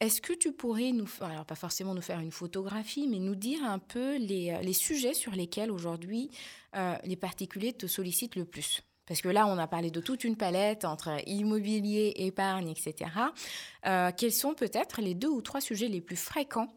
est-ce 0.00 0.20
que 0.20 0.34
tu 0.34 0.52
pourrais 0.52 0.92
nous, 0.92 1.08
alors 1.20 1.46
pas 1.46 1.54
forcément 1.54 1.94
nous 1.94 2.02
faire 2.02 2.20
une 2.20 2.32
photographie, 2.32 3.08
mais 3.08 3.18
nous 3.18 3.34
dire 3.34 3.64
un 3.64 3.78
peu 3.78 4.18
les, 4.18 4.58
les 4.62 4.72
sujets 4.74 5.14
sur 5.14 5.32
lesquels 5.32 5.70
aujourd'hui 5.70 6.30
les 7.04 7.16
particuliers 7.16 7.72
te 7.72 7.86
sollicitent 7.86 8.36
le 8.36 8.44
plus? 8.44 8.82
Parce 9.06 9.22
que 9.22 9.28
là, 9.28 9.46
on 9.46 9.56
a 9.56 9.68
parlé 9.68 9.90
de 9.90 10.00
toute 10.00 10.24
une 10.24 10.36
palette 10.36 10.84
entre 10.84 11.16
immobilier, 11.26 12.12
épargne, 12.16 12.68
etc. 12.68 13.10
quels 14.18 14.32
sont 14.32 14.52
peut-être 14.52 15.00
les 15.00 15.14
deux 15.14 15.28
ou 15.28 15.40
trois 15.40 15.62
sujets 15.62 15.88
les 15.88 16.02
plus 16.02 16.16
fréquents 16.16 16.68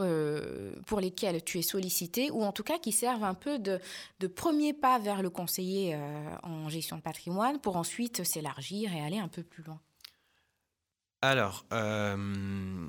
euh, 0.00 0.72
pour 0.86 1.00
lesquels 1.00 1.44
tu 1.44 1.58
es 1.58 1.62
sollicité, 1.62 2.30
ou 2.30 2.42
en 2.44 2.52
tout 2.52 2.62
cas 2.62 2.78
qui 2.78 2.92
servent 2.92 3.24
un 3.24 3.34
peu 3.34 3.58
de, 3.58 3.78
premier 4.26 4.72
pas 4.72 4.98
vers 4.98 5.20
le 5.20 5.28
conseiller 5.28 5.94
euh, 5.94 6.36
en 6.42 6.70
gestion 6.70 6.96
de 6.96 7.02
patrimoine 7.02 7.60
pour 7.60 7.76
ensuite 7.76 8.24
s'élargir 8.24 8.90
et 8.94 9.02
aller 9.02 9.18
un 9.18 9.28
peu 9.28 9.42
plus 9.42 9.62
loin 9.62 9.78
Alors, 11.20 11.66
euh, 11.74 12.88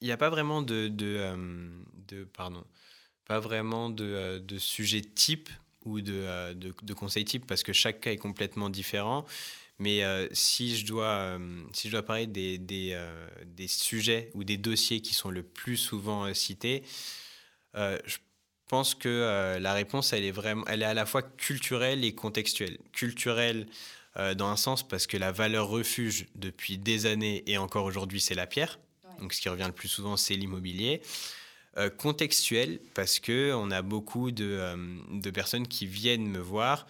il 0.00 0.04
n'y 0.04 0.12
a 0.12 0.16
pas 0.16 0.30
vraiment 0.30 0.62
de, 0.62 0.86
de, 0.86 2.24
pardon, 2.32 2.62
pas 3.24 3.40
vraiment 3.40 3.90
de, 3.90 4.40
sujet 4.58 5.00
type 5.00 5.50
ou 5.84 6.00
de, 6.00 6.52
de, 6.52 6.94
conseil 6.94 7.24
type 7.24 7.44
parce 7.44 7.64
que 7.64 7.72
chaque 7.72 8.02
cas 8.02 8.12
est 8.12 8.18
complètement 8.18 8.70
différent. 8.70 9.24
Mais 9.80 10.04
euh, 10.04 10.28
si, 10.32 10.76
je 10.76 10.84
dois, 10.84 11.06
euh, 11.06 11.38
si 11.72 11.88
je 11.88 11.92
dois 11.92 12.04
parler 12.04 12.26
des, 12.26 12.58
des, 12.58 12.90
euh, 12.92 13.26
des, 13.46 13.66
sujets 13.66 14.30
ou 14.34 14.44
des 14.44 14.58
dossiers 14.58 15.00
qui 15.00 15.14
sont 15.14 15.30
le 15.30 15.42
plus 15.42 15.78
souvent 15.78 16.32
cités, 16.34 16.84
je 17.74 18.18
pense 18.68 18.94
que 18.94 19.56
la 19.58 19.72
réponse, 19.72 20.12
elle 20.12 20.24
est, 20.24 20.30
vraiment, 20.30 20.64
elle 20.68 20.82
est 20.82 20.86
à 20.86 20.94
la 20.94 21.06
fois 21.06 21.22
culturelle 21.22 22.04
et 22.04 22.14
contextuelle. 22.14 22.78
Culturelle 22.92 23.66
dans 24.16 24.48
un 24.48 24.56
sens 24.56 24.86
parce 24.86 25.06
que 25.06 25.16
la 25.16 25.32
valeur 25.32 25.68
refuge 25.68 26.26
depuis 26.34 26.76
des 26.76 27.06
années 27.06 27.42
et 27.46 27.56
encore 27.56 27.84
aujourd'hui, 27.86 28.20
c'est 28.20 28.34
la 28.34 28.46
pierre. 28.46 28.78
Donc 29.18 29.32
ce 29.32 29.40
qui 29.40 29.48
revient 29.48 29.66
le 29.66 29.72
plus 29.72 29.88
souvent, 29.88 30.16
c'est 30.16 30.34
l'immobilier. 30.34 31.00
contextuelle 31.96 32.80
parce 32.94 33.18
qu'on 33.18 33.70
a 33.70 33.82
beaucoup 33.82 34.30
de, 34.30 34.74
de 35.10 35.30
personnes 35.30 35.66
qui 35.66 35.86
viennent 35.86 36.28
me 36.28 36.40
voir 36.40 36.86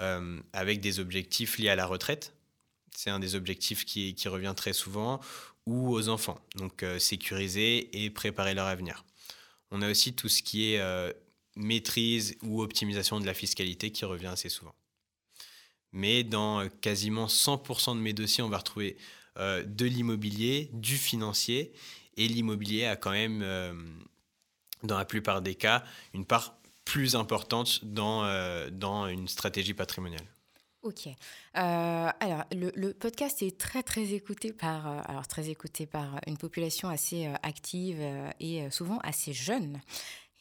euh, 0.00 0.40
avec 0.52 0.80
des 0.80 1.00
objectifs 1.00 1.58
liés 1.58 1.68
à 1.68 1.76
la 1.76 1.86
retraite. 1.86 2.32
C'est 2.96 3.10
un 3.10 3.18
des 3.18 3.34
objectifs 3.34 3.84
qui, 3.84 4.14
revient 4.26 4.54
très 4.56 4.72
souvent, 4.72 5.20
ou 5.66 5.92
aux 5.92 6.08
enfants, 6.08 6.40
donc 6.56 6.82
euh, 6.82 6.98
sécuriser 6.98 8.04
et 8.04 8.10
préparer 8.10 8.54
leur 8.54 8.66
avenir. 8.66 9.04
On 9.70 9.82
a 9.82 9.90
aussi 9.90 10.14
tout 10.14 10.28
ce 10.28 10.42
qui 10.42 10.72
est 10.72 10.80
euh, 10.80 11.12
maîtrise 11.56 12.36
ou 12.42 12.62
optimisation 12.62 13.20
de 13.20 13.26
la 13.26 13.34
fiscalité 13.34 13.90
qui 13.90 14.04
revient 14.04 14.26
assez 14.26 14.48
souvent. 14.48 14.74
Mais 15.92 16.24
dans 16.24 16.68
quasiment 16.80 17.26
100% 17.26 17.94
de 17.94 18.00
mes 18.00 18.14
dossiers, 18.14 18.42
on 18.42 18.48
va 18.48 18.58
retrouver 18.58 18.96
de 19.36 19.84
l'immobilier, 19.84 20.70
du 20.72 20.96
financier, 20.96 21.72
et 22.16 22.28
l'immobilier 22.28 22.86
a 22.86 22.96
quand 22.96 23.10
même, 23.10 23.44
dans 24.82 24.96
la 24.96 25.04
plupart 25.04 25.42
des 25.42 25.54
cas, 25.54 25.84
une 26.14 26.24
part 26.24 26.54
plus 26.84 27.16
importante 27.16 27.84
dans, 27.84 28.26
dans 28.70 29.06
une 29.06 29.28
stratégie 29.28 29.74
patrimoniale. 29.74 30.24
Ok. 30.82 31.08
alors, 31.54 32.44
le, 32.50 32.92
podcast 32.92 33.40
est 33.42 33.56
très 33.56 33.84
très 33.84 34.14
écouté 34.14 34.52
par, 34.52 35.08
alors 35.08 35.28
très 35.28 35.48
écouté 35.48 35.86
par 35.86 36.20
une 36.26 36.36
population 36.36 36.88
assez 36.88 37.30
active 37.42 38.00
et 38.40 38.68
souvent 38.70 38.98
assez 38.98 39.32
jeune. 39.32 39.80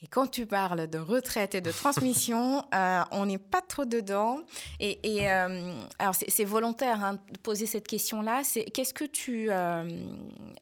Et 0.03 0.07
quand 0.07 0.27
tu 0.27 0.47
parles 0.47 0.87
de 0.87 0.97
retraite 0.97 1.53
et 1.53 1.61
de 1.61 1.71
transmission, 1.71 2.63
euh, 2.73 3.01
on 3.11 3.27
n'est 3.27 3.37
pas 3.37 3.61
trop 3.61 3.85
dedans. 3.85 4.39
Et, 4.79 4.99
euh, 5.29 5.73
alors 5.99 6.15
c'est 6.15 6.43
volontaire 6.43 7.03
hein, 7.03 7.19
de 7.31 7.37
poser 7.37 7.67
cette 7.67 7.87
question-là. 7.87 8.41
C'est 8.43 8.65
qu'est-ce 8.65 8.95
que 8.95 9.05
tu, 9.05 9.51
euh, 9.51 9.87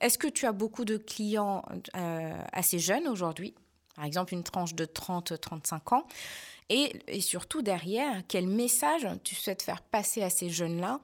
est-ce 0.01 0.17
que 0.17 0.27
tu 0.27 0.45
as 0.45 0.51
beaucoup 0.51 0.83
de 0.83 0.97
clients 0.97 1.63
assez 2.51 2.79
jeunes 2.79 3.07
aujourd'hui, 3.07 3.53
par 3.99 4.05
exemple 4.05 4.33
une 4.33 4.43
tranche 4.43 4.75
de 4.75 4.85
30-35 4.85 5.93
ans, 5.93 6.07
et, 6.69 6.93
et, 7.09 7.19
surtout 7.19 7.61
derrière, 7.61 8.21
quel 8.29 8.47
message 8.47 9.05
tu 9.25 9.35
souhaites 9.35 9.61
faire 9.61 9.81
passer 9.81 10.23
à 10.23 10.29
ces 10.29 10.49
jeunes-là 10.49 11.01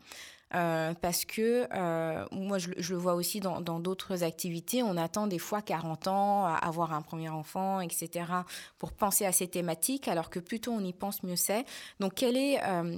euh, 0.55 0.93
parce 1.01 1.25
que 1.25 1.67
euh, 1.73 2.25
moi, 2.31 2.57
je, 2.59 2.69
le 2.69 2.97
vois 2.97 3.15
aussi 3.15 3.39
dans 3.39 3.61
d'autres 3.79 4.23
activités. 4.23 4.83
On 4.83 4.95
attend 4.95 5.27
des 5.27 5.39
fois 5.39 5.61
40 5.61 6.07
ans 6.07 6.45
à 6.45 6.55
avoir 6.55 6.93
un 6.93 7.01
premier 7.01 7.29
enfant, 7.29 7.81
etc., 7.81 8.25
pour 8.77 8.93
penser 8.93 9.25
à 9.25 9.31
ces 9.31 9.47
thématiques, 9.47 10.07
alors 10.07 10.29
que 10.29 10.39
plus 10.39 10.59
tôt 10.59 10.71
on 10.71 10.83
y 10.83 10.93
pense, 10.93 11.23
mieux 11.23 11.35
c'est. 11.35 11.65
Donc, 11.99 12.13
quel 12.15 12.37
est, 12.37 12.63
euh, 12.63 12.97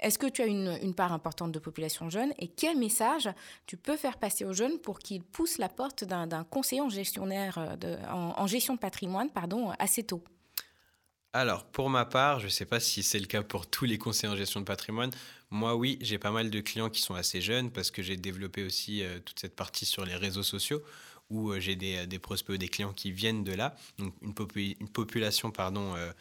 est-ce 0.00 0.18
que 0.18 0.26
tu 0.26 0.42
as 0.42 0.46
une, 0.46 0.92
part 0.94 1.12
importante 1.12 1.52
de 1.52 1.58
population 1.58 2.10
jeune 2.10 2.34
et 2.38 2.48
quel 2.48 2.76
message 2.76 3.30
tu 3.66 3.78
peux 3.78 3.96
faire 3.96 4.18
passer 4.18 4.44
aux 4.44 4.52
jeunes 4.52 4.78
pour 4.78 4.98
qu'ils 4.98 5.22
poussent 5.22 5.56
la 5.56 5.70
porte 5.70 6.04
d'un 6.04 6.44
conseiller 6.44 6.82
en, 6.82 6.90
gestionnaire 6.90 7.76
en, 8.10 8.46
gestion 8.46 8.74
de 8.74 8.78
patrimoine 8.78 9.30
pardon, 9.30 9.70
assez 9.78 10.02
tôt? 10.02 10.22
Alors, 11.34 11.64
pour 11.64 11.88
ma 11.88 12.04
part, 12.04 12.40
je 12.40 12.44
ne 12.44 12.50
sais 12.50 12.66
pas 12.66 12.78
si 12.78 13.02
c'est 13.02 13.18
le 13.18 13.26
cas 13.26 13.42
pour 13.42 13.66
tous 13.66 13.86
les 13.86 13.96
conseillers 13.96 14.32
en 14.32 14.36
gestion 14.36 14.60
de 14.60 14.66
patrimoine. 14.66 15.10
Moi, 15.50 15.74
oui, 15.74 15.98
j'ai 16.02 16.18
pas 16.18 16.30
mal 16.30 16.50
de 16.50 16.60
clients 16.60 16.90
qui 16.90 17.00
sont 17.00 17.14
assez 17.14 17.40
jeunes 17.40 17.70
parce 17.70 17.90
que 17.90 18.02
j'ai 18.02 18.18
développé 18.18 18.62
aussi 18.62 19.02
euh, 19.02 19.18
toute 19.18 19.40
cette 19.40 19.56
partie 19.56 19.86
sur 19.86 20.04
les 20.04 20.14
réseaux 20.14 20.42
sociaux 20.42 20.82
où 21.30 21.50
euh, 21.50 21.58
j'ai 21.58 21.74
des, 21.74 22.06
des, 22.06 22.18
prospects, 22.18 22.58
des 22.58 22.68
clients 22.68 22.92
qui 22.92 23.12
viennent 23.12 23.44
de 23.44 23.52
là. 23.52 23.74
Donc, 23.98 24.14
une, 24.20 24.34
une 24.80 24.88
population 24.90 25.50
pardon, 25.50 25.94
euh, 25.96 26.12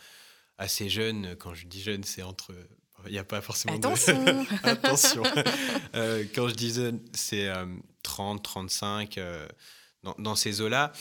assez 0.58 0.90
jeune. 0.90 1.36
Quand 1.36 1.54
je 1.54 1.68
dis 1.68 1.82
jeune, 1.82 2.06
c'est 2.06 2.22
entre. 2.22 2.54
Il 3.08 3.12
n'y 3.12 3.18
a 3.18 3.24
pas 3.24 3.42
forcément 3.42 3.76
Attention 3.76 4.24
de... 4.24 4.68
Attention 4.68 5.24
Quand 6.36 6.48
je 6.48 6.54
dis 6.54 6.72
jeune, 6.72 7.02
c'est 7.14 7.52
30, 8.04 8.44
35, 8.44 9.20
dans, 10.04 10.16
dans, 10.20 10.36
ces 10.36 10.62
eaux-là 10.62 10.94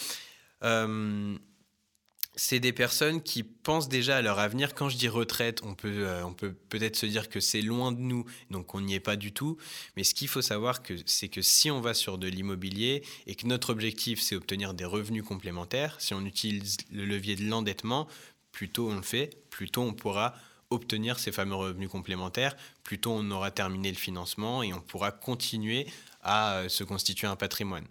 c'est 2.43 2.59
des 2.59 2.73
personnes 2.73 3.23
qui 3.23 3.43
pensent 3.43 3.91
déjà 3.91 4.17
à 4.17 4.23
leur 4.23 4.39
avenir. 4.39 4.75
Quand 4.75 4.89
je 4.89 4.97
dis 4.97 5.09
retraite, 5.09 5.61
on 5.63 5.75
peut 5.75 6.07
euh, 6.07 6.25
peut 6.31 6.55
peut-être 6.71 6.97
se 6.97 7.05
dire 7.05 7.29
que 7.29 7.39
c'est 7.39 7.61
loin 7.61 7.93
de 7.93 8.01
nous, 8.01 8.25
donc 8.51 8.75
on 8.75 8.81
n'y 8.81 8.95
est 8.95 9.01
pas 9.01 9.17
du 9.17 9.33
tout. 9.33 9.59
Mais 9.95 10.05
ce 10.05 10.15
qu'il 10.15 10.27
faut 10.27 10.41
savoir, 10.41 10.81
c'est 11.05 11.29
que 11.29 11.43
si 11.43 11.71
on 11.71 11.83
va 11.83 11.93
sur 11.93 12.17
de 12.17 12.27
l'immobilier 12.29 13.05
et 13.27 13.35
que 13.35 13.47
notre 13.47 13.69
objectif 13.69 14.23
c'est 14.23 14.37
obtenir 14.37 14.73
des 14.73 14.87
revenus 14.87 15.23
complémentaires, 15.23 15.97
si 16.01 16.15
on 16.15 16.25
utilise 16.25 16.79
le 16.91 17.05
levier 17.05 17.37
de 17.37 17.45
l'endettement, 17.45 18.09
plus 18.53 18.71
tôt 18.71 18.89
on 18.89 18.97
le 18.97 19.03
fait, 19.03 19.37
plus 19.51 19.69
tôt 19.71 19.83
on 19.83 19.93
pourra 19.93 20.35
obtenir 20.71 21.19
ces 21.19 21.33
fameux 21.33 21.57
revenus 21.57 21.91
complémentaires, 21.91 22.57
plus 22.85 22.99
tôt 22.99 23.13
on 23.13 23.31
aura 23.33 23.51
terminé 23.51 23.91
le 23.91 23.99
financement 23.99 24.63
et 24.63 24.73
on 24.73 24.81
pourra 24.81 25.13
continuer 25.13 25.87
à 26.23 26.55
euh, 26.55 26.69
se 26.71 26.85
constituer 26.85 27.27
un 27.27 27.37
patrimoine. 27.37 27.87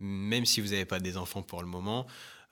Même 0.00 0.46
si 0.46 0.62
vous 0.62 0.68
n'avez 0.68 0.86
pas 0.86 1.00
des 1.00 1.18
enfants 1.18 1.42
pour 1.42 1.60
le 1.60 1.68
moment, 1.68 2.06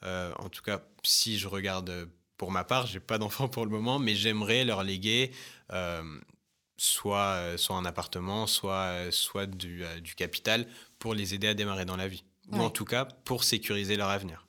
euh, 0.05 0.33
en 0.39 0.49
tout 0.49 0.63
cas, 0.63 0.83
si 1.03 1.39
je 1.39 1.49
regarde 1.49 1.91
euh, 1.91 2.07
pour 2.37 2.51
ma 2.51 2.65
part, 2.65 2.87
j'ai 2.87 3.01
pas 3.01 3.19
d'enfants 3.19 3.49
pour 3.49 3.65
le 3.65 3.71
moment, 3.71 3.99
mais 3.99 4.15
j'aimerais 4.15 4.65
leur 4.65 4.83
léguer 4.83 5.33
euh, 5.73 6.03
soit, 6.77 7.57
soit 7.57 7.77
un 7.77 7.85
appartement, 7.85 8.47
soit, 8.47 9.11
soit 9.11 9.47
du, 9.47 9.85
du, 10.03 10.15
capital 10.15 10.67
pour 10.99 11.15
les 11.15 11.35
aider 11.35 11.47
à 11.47 11.55
démarrer 11.55 11.85
dans 11.85 11.97
la 11.97 12.09
vie. 12.09 12.25
Ou 12.51 12.57
en 12.57 12.71
tout 12.71 12.85
cas, 12.85 13.05
pour 13.05 13.45
sécuriser 13.45 13.97
leur 13.97 14.09
avenir. 14.09 14.47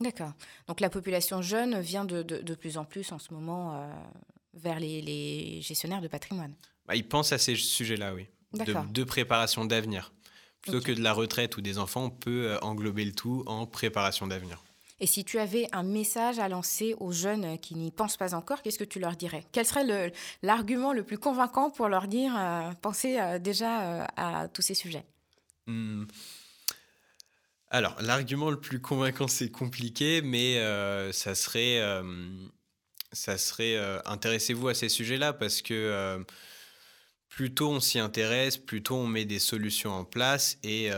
D'accord. 0.00 0.32
Donc 0.66 0.80
la 0.80 0.88
population 0.88 1.42
jeune 1.42 1.80
vient 1.80 2.04
de, 2.04 2.22
de, 2.22 2.38
de 2.38 2.54
plus 2.54 2.78
en 2.78 2.84
plus 2.84 3.12
en 3.12 3.18
ce 3.18 3.34
moment 3.34 3.90
vers 4.54 4.78
les, 4.78 5.02
les, 5.02 5.60
gestionnaires 5.60 6.00
de 6.00 6.08
patrimoine. 6.08 6.54
Bah, 6.86 6.94
ils 6.94 7.06
pensent 7.06 7.32
à 7.32 7.38
ces 7.38 7.56
sujets-là, 7.56 8.14
oui. 8.14 8.28
De, 8.52 8.92
de, 8.92 9.04
préparation 9.04 9.64
d'avenir. 9.64 10.12
Plutôt 10.62 10.80
que 10.80 10.92
de 10.92 11.02
la 11.02 11.12
retraite 11.12 11.56
ou 11.56 11.60
des 11.60 11.78
enfants, 11.78 12.04
on 12.04 12.10
peut 12.10 12.56
englober 12.62 13.04
le 13.04 13.12
tout 13.12 13.42
en 13.46 13.66
préparation 13.66 14.28
d'avenir. 14.28 14.62
Et 15.00 15.06
si 15.06 15.24
tu 15.24 15.38
avais 15.38 15.66
un 15.72 15.82
message 15.82 16.38
à 16.38 16.48
lancer 16.48 16.94
aux 17.00 17.10
jeunes 17.10 17.58
qui 17.58 17.74
n'y 17.74 17.90
pensent 17.90 18.16
pas 18.16 18.34
encore, 18.34 18.62
qu'est-ce 18.62 18.78
que 18.78 18.84
tu 18.84 19.00
leur 19.00 19.16
dirais? 19.16 19.44
Quel 19.50 19.66
serait 19.66 20.12
l'argument 20.42 20.92
le, 20.92 21.02
plus 21.02 21.18
convaincant 21.18 21.70
pour 21.70 21.88
leur 21.88 22.06
dire, 22.06 22.32
euh, 22.36 22.70
penser 22.80 23.18
euh, 23.18 23.38
déjà 23.40 23.82
euh, 23.82 24.06
à 24.16 24.48
tous 24.48 24.62
ces 24.62 24.74
sujets? 24.74 25.04
Hmm. 25.66 26.04
Alors, 27.70 27.96
l'argument 28.00 28.50
le 28.50 28.60
plus 28.60 28.80
convaincant, 28.80 29.26
c'est 29.26 29.50
compliqué, 29.50 30.22
mais 30.22 30.60
ça 31.12 31.34
serait, 31.34 31.82
ça 33.10 33.36
serait 33.36 33.76
intéressez-vous 34.04 34.68
à 34.68 34.74
ces 34.74 34.88
sujets-là 34.88 35.32
parce 35.32 35.60
que 35.60 36.24
plus 37.28 37.52
tôt 37.52 37.70
on 37.70 37.80
s'y 37.80 37.98
intéresse, 37.98 38.58
plus 38.58 38.84
tôt 38.84 38.94
on 38.94 39.08
met 39.08 39.24
des 39.24 39.40
solutions 39.40 39.90
en 39.90 40.04
place 40.04 40.56
et 40.62 40.88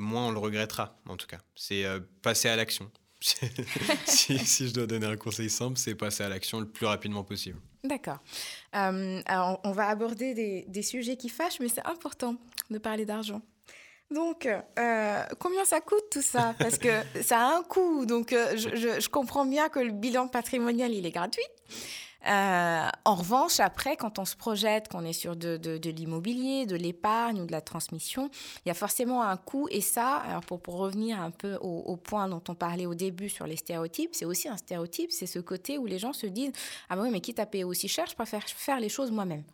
moins 0.00 0.26
on 0.26 0.30
le 0.32 0.38
regrettera, 0.40 0.98
en 1.06 1.16
tout 1.16 1.28
cas. 1.28 1.38
C'est 1.54 1.84
passer 2.20 2.48
à 2.48 2.56
l'action. 2.56 2.90
si, 4.04 4.68
je 4.68 4.72
dois 4.72 4.86
donner 4.86 5.06
un 5.06 5.16
conseil 5.16 5.48
simple, 5.48 5.78
c'est 5.78 5.94
passer 5.94 6.24
à 6.24 6.28
l'action 6.28 6.60
le 6.60 6.66
plus 6.66 6.86
rapidement 6.86 7.24
possible. 7.24 7.58
D'accord. 7.84 8.18
Euh, 8.74 9.20
alors, 9.26 9.60
on 9.64 9.72
va 9.72 9.88
aborder 9.88 10.64
des, 10.66 10.82
sujets 10.82 11.16
qui 11.16 11.28
fâchent, 11.28 11.60
mais 11.60 11.68
c'est 11.68 11.86
important 11.86 12.36
de 12.70 12.78
parler 12.78 13.04
d'argent. 13.04 13.42
Donc, 14.10 14.46
euh, 14.46 15.24
combien 15.38 15.64
ça 15.64 15.80
coûte 15.80 16.04
tout 16.10 16.22
ça? 16.22 16.54
Parce 16.58 16.76
que 16.78 16.90
ça 17.22 17.48
a 17.48 17.56
un 17.58 17.62
coût. 17.62 18.04
Donc, 18.04 18.32
euh, 18.32 18.56
je, 18.56 19.08
comprends 19.08 19.46
bien 19.46 19.68
que 19.68 19.80
le 19.80 19.90
bilan 19.90 20.28
patrimonial, 20.28 20.92
il 20.92 21.06
est 21.06 21.10
gratuit. 21.10 21.42
Euh, 22.28 22.88
en 23.04 23.14
revanche, 23.14 23.58
après, 23.60 23.96
quand 23.96 24.18
on 24.18 24.24
se 24.24 24.36
projette, 24.36 24.88
qu'on 24.88 25.04
est 25.04 25.12
sur 25.12 25.36
de, 25.36 25.56
de, 25.56 25.90
l'immobilier, 25.90 26.66
de 26.66 26.76
l'épargne 26.76 27.40
ou 27.40 27.46
de 27.46 27.52
la 27.52 27.60
transmission, 27.60 28.30
il 28.64 28.68
y 28.68 28.70
a 28.70 28.74
forcément 28.74 29.22
un 29.22 29.36
coût. 29.36 29.68
Et 29.70 29.80
ça, 29.80 30.16
alors 30.18 30.42
pour, 30.42 30.60
pour 30.60 30.76
revenir 30.76 31.20
un 31.20 31.30
peu 31.30 31.56
au, 31.56 31.96
point 31.96 32.28
dont 32.28 32.42
on 32.48 32.54
parlait 32.54 32.86
au 32.86 32.94
début 32.94 33.28
sur 33.28 33.46
les 33.46 33.56
stéréotypes, 33.56 34.14
c'est 34.14 34.24
aussi 34.24 34.48
un 34.48 34.56
stéréotype, 34.56 35.10
c'est 35.10 35.26
ce 35.26 35.38
côté 35.38 35.78
où 35.78 35.86
les 35.86 35.98
gens 35.98 36.12
se 36.12 36.26
disent 36.26 36.52
Ah 36.88 36.98
oui, 36.98 37.10
mais 37.10 37.20
quitte 37.20 37.38
à 37.38 37.46
payer 37.46 37.64
aussi 37.64 37.88
cher, 37.88 38.06
je 38.08 38.14
préfère 38.14 38.44
faire 38.44 38.80
les 38.80 38.88
choses 38.88 39.10
moi-même. 39.10 39.44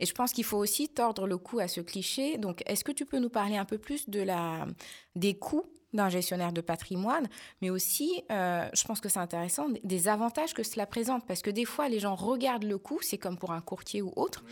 Et 0.00 0.06
je 0.06 0.12
pense 0.12 0.32
qu'il 0.32 0.44
faut 0.44 0.58
aussi 0.58 0.88
tordre 0.88 1.26
le 1.26 1.38
cou 1.38 1.60
à 1.60 1.68
ce 1.68 1.80
cliché. 1.80 2.36
Donc, 2.36 2.62
est-ce 2.66 2.82
que 2.82 2.90
tu 2.90 3.06
peux 3.06 3.18
nous 3.18 3.28
parler 3.28 3.56
un 3.56 3.64
peu 3.64 3.78
plus 3.78 4.08
de 4.08 4.20
la, 4.20 4.66
des 5.14 5.34
coûts 5.34 5.64
d'un 5.94 6.08
gestionnaire 6.08 6.52
de 6.52 6.60
patrimoine, 6.60 7.28
mais 7.62 7.70
aussi, 7.70 8.22
euh, 8.30 8.68
je 8.74 8.84
pense 8.84 9.00
que 9.00 9.08
c'est 9.08 9.20
intéressant, 9.20 9.68
des 9.84 10.08
avantages 10.08 10.52
que 10.52 10.62
cela 10.62 10.86
présente, 10.86 11.24
parce 11.26 11.40
que 11.40 11.50
des 11.50 11.64
fois, 11.64 11.88
les 11.88 12.00
gens 12.00 12.14
regardent 12.14 12.64
le 12.64 12.78
coût, 12.78 12.98
c'est 13.00 13.18
comme 13.18 13.38
pour 13.38 13.52
un 13.52 13.60
courtier 13.60 14.02
ou 14.02 14.12
autre, 14.16 14.44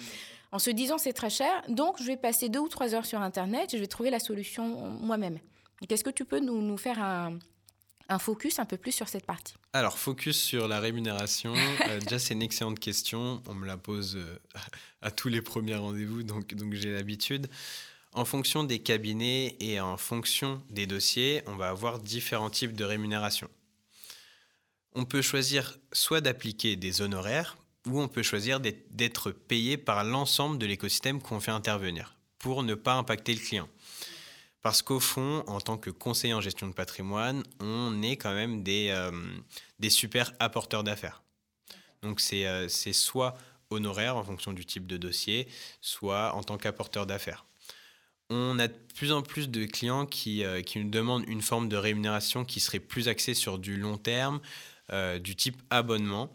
en 0.52 0.59
se 0.59 0.70
disant 0.70 0.98
c'est 0.98 1.12
très 1.12 1.31
cher, 1.31 1.62
donc 1.68 2.00
je 2.00 2.05
vais 2.05 2.16
passer 2.16 2.48
deux 2.48 2.61
ou 2.61 2.68
trois 2.68 2.94
heures 2.94 3.07
sur 3.07 3.20
Internet 3.20 3.74
et 3.74 3.76
je 3.76 3.83
vais 3.83 3.88
trouver 3.88 4.11
la 4.11 4.20
solution 4.20 4.90
moi-même. 5.00 5.38
Qu'est-ce 5.88 6.05
que 6.05 6.11
tu 6.11 6.24
peux 6.24 6.38
nous, 6.38 6.62
nous 6.62 6.76
faire 6.76 7.02
un, 7.02 7.38
un, 8.09 8.18
focus 8.18 8.59
un 8.59 8.64
peu 8.64 8.76
plus 8.76 8.92
sur 8.92 9.09
cette 9.09 9.26
partie? 9.26 9.55
Alors, 9.72 9.98
focus 9.98 10.38
sur 10.38 10.68
la 10.68 10.78
rémunération. 10.78 11.55
Euh, 11.88 11.98
déjà, 11.98 12.20
c'est 12.20 12.35
une 12.35 12.42
excellente 12.42 12.78
question. 12.78 13.42
On 13.48 13.55
me 13.55 13.66
la 13.66 13.76
pose 13.76 14.16
euh, 14.16 14.38
à 15.02 15.11
tous 15.11 15.28
les 15.28 15.42
premiers 15.42 15.74
rendez-vous, 15.74 16.22
donc, 16.22 16.55
donc 16.55 16.74
j'ai 16.74 16.92
l'habitude. 16.92 17.48
En 18.14 18.27
fonction 18.27 18.62
des 18.62 18.79
cabinets 18.79 19.57
et 19.59 19.81
en 19.81 19.96
fonction 19.96 20.62
des 20.68 20.87
dossiers, 20.87 21.42
on 21.46 21.57
va 21.57 21.70
avoir 21.70 21.98
différents 21.98 22.51
types 22.51 22.75
de 22.75 22.85
rémunération. 22.85 23.48
On 24.94 25.07
peut 25.07 25.22
choisir 25.22 25.79
soit 25.92 26.20
d'appliquer 26.20 26.77
des 26.77 27.01
honoraires 27.01 27.57
ou 27.87 28.03
on 28.03 28.09
peut 28.09 28.22
choisir 28.22 28.61
d'être 28.61 29.31
payé 29.31 29.79
par 29.79 30.05
l'ensemble 30.05 30.59
de 30.59 30.66
l'écosystème 30.66 31.22
qu'on 31.22 31.40
fait 31.40 31.53
intervenir 31.53 32.14
pour 32.38 32.62
ne 32.62 32.75
pas 32.75 32.94
impacter 32.94 33.33
le 33.33 33.40
client. 33.40 33.68
Parce 34.61 34.83
qu'au 34.83 35.01
fond, 35.01 35.42
en 35.46 35.61
tant 35.62 35.79
que 35.79 35.88
conseiller 35.88 36.35
en 36.35 36.42
gestion 36.42 36.68
de 36.68 36.75
patrimoine, 36.75 37.42
on 37.61 38.03
est 38.03 38.18
quand 38.18 38.35
même 38.35 38.62
des, 38.62 38.90
euh, 38.90 39.11
super 39.88 40.33
apporteurs 40.38 40.85
d'affaires. 40.85 41.22
Donc 42.03 42.20
c'est 42.20 42.68
c'est 42.68 42.92
soit 42.92 43.38
honoraire 43.70 44.16
en 44.16 44.25
fonction 44.25 44.53
du 44.53 44.66
type 44.66 44.87
de 44.87 44.98
dossier, 44.98 45.48
soit 45.81 46.35
en 46.35 46.42
tant 46.42 46.59
qu'apporteur 46.59 47.07
d'affaires 47.07 47.46
on 48.30 48.58
a 48.58 48.68
de 48.68 48.74
plus 48.94 49.12
en 49.12 49.22
plus 49.22 49.48
de 49.48 49.64
clients 49.64 50.06
qui, 50.06 50.44
euh, 50.44 50.62
qui, 50.62 50.78
nous 50.78 50.90
demandent 50.90 51.24
une 51.28 51.42
forme 51.42 51.68
de 51.68 51.76
rémunération 51.76 52.44
qui 52.44 52.61
serait 52.61 52.80
plus 52.80 53.08
axée 53.08 53.35
sur 53.35 53.58
du 53.58 53.76
long 53.76 53.96
terme, 53.96 54.40
euh, 54.92 55.18
du 55.18 55.37
type 55.37 55.61
abonnement. 55.70 56.32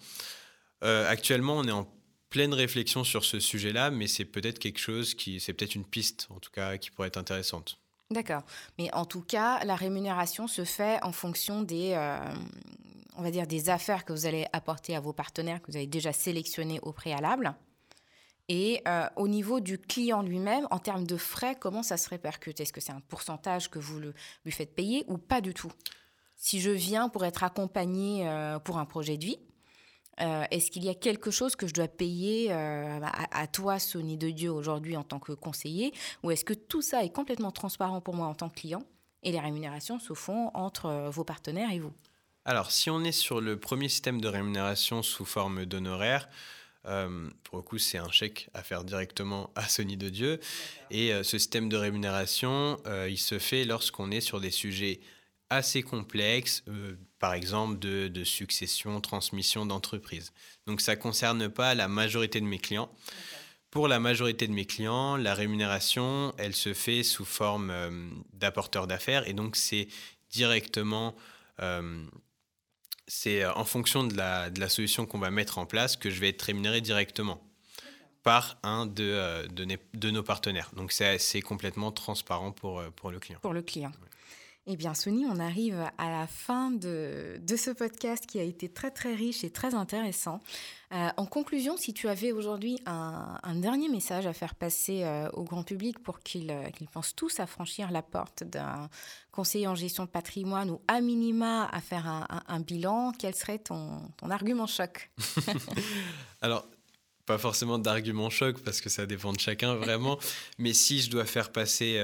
Euh, 0.84 1.10
actuellement, 1.10 1.58
on 1.58 1.64
est 1.64 1.72
en 1.72 1.88
pleine 2.30 2.54
réflexion 2.54 3.04
sur 3.04 3.24
ce 3.24 3.40
sujet-là, 3.40 3.90
mais 3.90 4.08
c'est 4.08 4.26
peut-être 4.26 4.60
quelque 4.60 4.80
chose 4.80 5.14
qui, 5.14 5.40
c'est 5.40 5.54
peut-être 5.54 5.76
une 5.76 5.86
piste, 5.86 6.28
en 6.30 6.40
tout 6.40 6.52
cas, 6.52 6.78
qui 6.78 6.92
pourrait 6.92 7.08
être 7.08 7.18
intéressante. 7.18 7.80
D'accord. 8.12 8.44
Mais 8.78 8.94
en 8.94 9.06
tout 9.06 9.22
cas, 9.22 9.64
la 9.66 9.76
rémunération 9.76 10.48
se 10.48 10.66
fait 10.66 11.02
en 11.04 11.12
fonction 11.12 11.62
des, 11.62 11.94
on 13.18 13.22
va 13.22 13.32
dire, 13.32 13.48
des 13.48 13.70
affaires 13.70 14.06
que 14.06 14.14
vous 14.14 14.26
allez 14.26 14.46
apporter 14.54 14.96
à 14.96 15.00
vos 15.00 15.14
partenaires 15.14 15.62
que 15.62 15.72
vous 15.72 15.78
avez 15.78 15.88
déjà 15.88 16.14
sélectionnés 16.14 16.80
au 16.84 16.94
préalable. 16.94 17.54
Et 18.50 18.82
euh, 18.88 19.08
au 19.18 19.28
niveau 19.28 19.60
du 19.60 19.78
client 19.78 20.22
lui-même, 20.22 20.68
en 20.72 20.80
termes 20.80 21.06
de 21.06 21.18
frais, 21.18 21.56
comment 21.60 21.84
ça 21.84 21.98
se 21.98 22.10
répercute? 22.10 22.60
Est-ce 22.62 22.72
que 22.72 22.80
c'est 22.80 22.94
un 22.94 23.02
pourcentage 23.02 23.70
que 23.70 23.80
vous 23.80 24.00
lui 24.00 24.52
faites 24.52 24.74
payer 24.74 25.04
ou 25.08 25.18
pas 25.18 25.42
du 25.42 25.54
tout? 25.54 25.72
Si 26.36 26.62
je 26.62 26.72
viens 26.72 27.10
pour 27.10 27.26
être 27.26 27.44
accompagné 27.44 28.28
euh, 28.28 28.60
pour 28.60 28.78
un 28.78 28.86
projet 28.86 29.18
de 29.18 29.26
vie, 29.26 29.40
euh, 30.22 30.46
est-ce 30.50 30.72
qu'il 30.72 30.86
y 30.86 30.90
a 30.90 30.96
quelque 30.96 31.30
chose 31.30 31.56
que 31.56 31.68
je 31.68 31.74
dois 31.74 31.88
payer 31.88 32.52
à, 32.52 33.00
à, 33.32 33.48
toi, 33.48 33.80
Sony 33.80 34.18
de 34.18 34.30
Dieu, 34.30 34.52
aujourd'hui 34.52 34.96
en 34.96 35.04
tant 35.04 35.20
que 35.20 35.34
conseiller? 35.34 35.94
Ou 36.24 36.32
est-ce 36.32 36.46
que 36.46 36.54
tout 36.54 36.82
ça 36.82 37.04
est 37.04 37.12
complètement 37.12 37.52
transparent 37.52 38.02
pour 38.02 38.16
moi 38.16 38.28
en 38.28 38.34
tant 38.34 38.50
que 38.50 38.60
client 38.62 38.84
et 39.24 39.32
les 39.32 39.40
rémunérations 39.40 40.00
se 40.00 40.14
font 40.14 40.52
entre 40.54 41.10
vos 41.12 41.24
partenaires 41.24 41.72
et 41.72 41.80
vous? 41.80 41.94
Alors, 42.46 42.72
si 42.72 42.90
on 42.90 43.04
est 43.04 43.12
sur 43.12 43.42
le 43.42 43.60
premier 43.60 43.90
système 43.90 44.22
de 44.22 44.28
rémunération 44.30 45.04
sous 45.04 45.26
forme 45.26 45.66
d'honoraires, 45.66 46.30
euh, 46.88 47.30
pour 47.44 47.58
le 47.58 47.64
coup, 47.64 47.78
c'est 47.78 47.98
un 47.98 48.10
chèque 48.10 48.50
à 48.54 48.64
faire 48.64 48.84
directement 48.84 49.52
à 49.56 49.68
Sony 49.68 49.98
de 49.98 50.10
Dieu. 50.10 50.40
Et 50.90 51.14
euh, 51.14 51.24
ce 51.24 51.38
système 51.38 51.70
de 51.70 51.78
rémunération, 51.78 52.80
euh, 52.86 53.08
il 53.10 53.18
se 53.18 53.40
fait 53.40 53.66
lorsqu'on 53.66 54.12
est 54.12 54.22
sur 54.22 54.40
des 54.40 54.52
sujets 54.52 55.00
assez 55.50 55.82
complexes, 55.82 56.66
par 57.20 57.34
exemple 57.34 57.80
de, 57.80 58.10
de, 58.10 58.24
succession, 58.26 59.00
transmission 59.00 59.66
d'entreprise. 59.66 60.34
Donc 60.66 60.82
ça 60.82 60.96
ne 60.96 61.02
concerne 61.02 61.48
pas 61.48 61.74
la 61.74 61.88
majorité 61.88 62.42
de 62.42 62.46
mes 62.46 62.60
clients. 62.60 62.92
Pour 63.72 63.88
la 63.88 64.02
majorité 64.02 64.48
de 64.48 64.52
mes 64.52 64.66
clients, 64.66 65.16
la 65.16 65.34
rémunération, 65.34 66.34
elle 66.38 66.54
se 66.54 66.74
fait 66.74 67.02
sous 67.02 67.24
forme 67.24 67.72
d'apporteur 68.34 68.88
d'affaires 68.88 69.26
et 69.26 69.32
donc 69.32 69.56
c'est 69.56 69.88
directement 70.32 71.16
c'est 73.08 73.44
euh, 73.44 73.54
en 73.54 73.64
fonction 73.64 74.04
de 74.04 74.16
la, 74.16 74.70
solution 74.70 75.06
qu'on 75.06 75.20
va 75.20 75.32
mettre 75.32 75.58
en 75.58 75.66
place 75.66 75.96
que 75.96 76.10
je 76.10 76.20
vais 76.20 76.30
être 76.30 76.42
rémunéré 76.42 76.82
directement 76.82 77.42
par 78.24 78.58
un 78.64 78.86
de, 78.86 79.04
euh, 79.04 80.12
nos 80.12 80.24
partenaires. 80.24 80.72
Donc 80.76 80.92
c'est 80.92 81.42
complètement 81.42 81.92
transparent 81.92 82.54
euh, 82.64 82.92
pour 82.92 83.12
le 83.12 83.20
client. 83.20 83.40
Pour 83.42 83.54
le 83.54 83.62
client. 83.62 83.92
Eh 84.70 84.76
bien, 84.76 84.94
Sony, 84.94 85.26
on 85.26 85.40
arrive 85.40 85.82
à 85.98 86.10
la 86.10 86.28
fin 86.28 86.72
de, 86.72 87.40
de, 87.42 87.56
ce 87.56 87.72
podcast 87.72 88.26
qui 88.26 88.38
a 88.38 88.44
été 88.44 88.68
très, 88.68 88.92
très 88.92 89.16
riche 89.16 89.46
et 89.46 89.50
très 89.50 89.74
intéressant. 89.74 90.42
Euh, 90.92 91.08
en 91.16 91.26
conclusion, 91.26 91.78
si 91.78 91.94
tu 91.94 92.10
avais 92.10 92.34
aujourd'hui 92.34 92.78
un, 92.86 93.40
un, 93.44 93.56
dernier 93.56 93.88
message 93.88 94.28
à 94.28 94.34
faire 94.34 94.56
passer 94.56 95.06
euh, 95.06 95.30
au 95.32 95.46
grand 95.46 95.64
public 95.64 96.00
pour 96.00 96.20
qu'ils 96.20 96.52
euh, 96.52 96.70
pensent 96.92 97.16
tous 97.16 97.40
à 97.40 97.48
franchir 97.48 97.92
la 97.92 98.02
porte 98.02 98.44
d'un 98.44 98.90
conseiller 99.32 99.68
en 99.68 99.76
gestion 99.76 100.04
de 100.04 100.10
patrimoine 100.10 100.70
ou 100.70 100.82
à 100.90 101.00
minima 101.00 101.70
à 101.72 101.80
faire 101.80 102.06
un, 102.06 102.28
un, 102.30 102.44
un 102.50 102.60
bilan, 102.60 103.14
quel 103.18 103.36
serait 103.36 103.60
ton, 103.60 104.02
ton 104.18 104.30
argument 104.30 104.68
choc? 104.68 105.10
Alors, 106.42 106.68
pas 107.26 107.38
forcément 107.38 107.80
d'argument 107.80 108.30
choc 108.30 108.60
parce 108.66 108.82
que 108.82 108.90
ça 108.90 109.06
dépend 109.06 109.32
de 109.32 109.40
chacun 109.40 109.76
vraiment, 109.76 110.20
mais 110.58 110.74
si 110.74 111.00
je 111.00 111.10
dois 111.10 111.26
faire 111.26 111.54
passer 111.54 112.02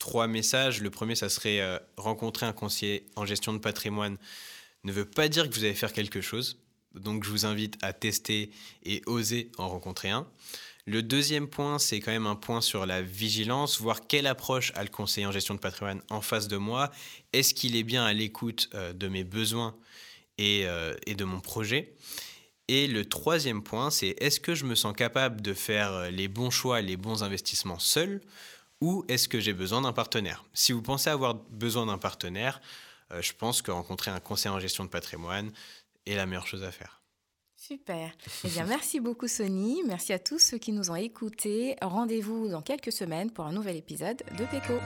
trois 0.00 0.26
messages. 0.26 0.80
Le 0.80 0.90
premier, 0.90 1.14
ça 1.14 1.28
serait 1.28 1.60
euh, 1.60 1.78
rencontrer 1.96 2.46
un 2.46 2.52
conseiller 2.52 3.06
en 3.14 3.24
gestion 3.24 3.52
de 3.52 3.58
patrimoine 3.58 4.18
ne 4.82 4.92
veut 4.92 5.04
pas 5.04 5.28
dire 5.28 5.48
que 5.48 5.54
vous 5.54 5.62
allez 5.62 5.74
faire 5.74 5.92
quelque 5.92 6.20
chose. 6.20 6.58
Donc, 6.94 7.22
je 7.22 7.30
vous 7.30 7.46
invite 7.46 7.76
à 7.82 7.92
tester 7.92 8.50
et 8.82 9.02
oser 9.06 9.52
en 9.58 9.68
rencontrer 9.68 10.10
un. 10.10 10.26
Le 10.86 11.02
deuxième 11.02 11.46
point, 11.46 11.78
c'est 11.78 12.00
quand 12.00 12.10
même 12.10 12.26
un 12.26 12.34
point 12.34 12.62
sur 12.62 12.86
la 12.86 13.02
vigilance, 13.02 13.80
voir 13.80 14.06
quelle 14.08 14.26
approche 14.26 14.72
a 14.74 14.82
le 14.82 14.88
conseiller 14.88 15.26
en 15.26 15.32
gestion 15.32 15.54
de 15.54 15.60
patrimoine 15.60 16.00
en 16.08 16.22
face 16.22 16.48
de 16.48 16.56
moi. 16.56 16.90
Est-ce 17.32 17.54
qu'il 17.54 17.76
est 17.76 17.84
bien 17.84 18.04
à 18.04 18.12
l'écoute 18.12 18.70
euh, 18.74 18.92
de 18.92 19.06
mes 19.06 19.22
besoins 19.22 19.76
et, 20.38 20.62
euh, 20.64 20.94
et, 21.06 21.14
de 21.14 21.24
mon 21.24 21.40
projet? 21.40 21.94
Et 22.66 22.86
le 22.86 23.04
troisième 23.04 23.62
point, 23.62 23.90
c'est 23.90 24.16
est-ce 24.18 24.40
que 24.40 24.54
je 24.54 24.64
me 24.64 24.74
sens 24.74 24.96
capable 24.96 25.42
de 25.42 25.52
faire 25.52 26.10
les 26.10 26.28
bons 26.28 26.50
choix, 26.50 26.80
les 26.80 26.96
bons 26.96 27.22
investissements 27.22 27.78
seul? 27.78 28.22
Ou 28.80 29.04
est-ce 29.08 29.28
que 29.28 29.40
j'ai 29.40 29.52
besoin 29.52 29.82
d'un 29.82 29.92
partenaire? 29.92 30.44
Si 30.54 30.72
vous 30.72 30.82
pensez 30.82 31.10
avoir 31.10 31.34
besoin 31.34 31.86
d'un 31.86 31.98
partenaire, 31.98 32.60
euh, 33.12 33.22
je 33.22 33.32
pense 33.32 33.62
que 33.62 33.70
rencontrer 33.70 34.10
un 34.10 34.20
conseiller 34.20 34.54
en 34.54 34.60
gestion 34.60 34.84
de 34.84 34.90
patrimoine 34.90 35.52
est 36.06 36.14
la 36.14 36.26
meilleure 36.26 36.46
chose 36.46 36.64
à 36.64 36.70
faire. 36.70 37.02
Super. 37.56 38.10
Eh 38.44 38.48
bien, 38.48 38.64
merci 38.64 39.00
beaucoup 39.00 39.28
Sony. 39.28 39.82
Merci 39.86 40.14
à 40.14 40.18
tous 40.18 40.38
ceux 40.38 40.56
qui 40.56 40.72
nous 40.72 40.90
ont 40.90 40.96
écoutés. 40.96 41.76
Rendez-vous 41.82 42.48
dans 42.48 42.62
quelques 42.62 42.92
semaines 42.92 43.30
pour 43.30 43.44
un 43.44 43.52
nouvel 43.52 43.76
épisode 43.76 44.22
de 44.38 44.46
PECO. 44.46 44.78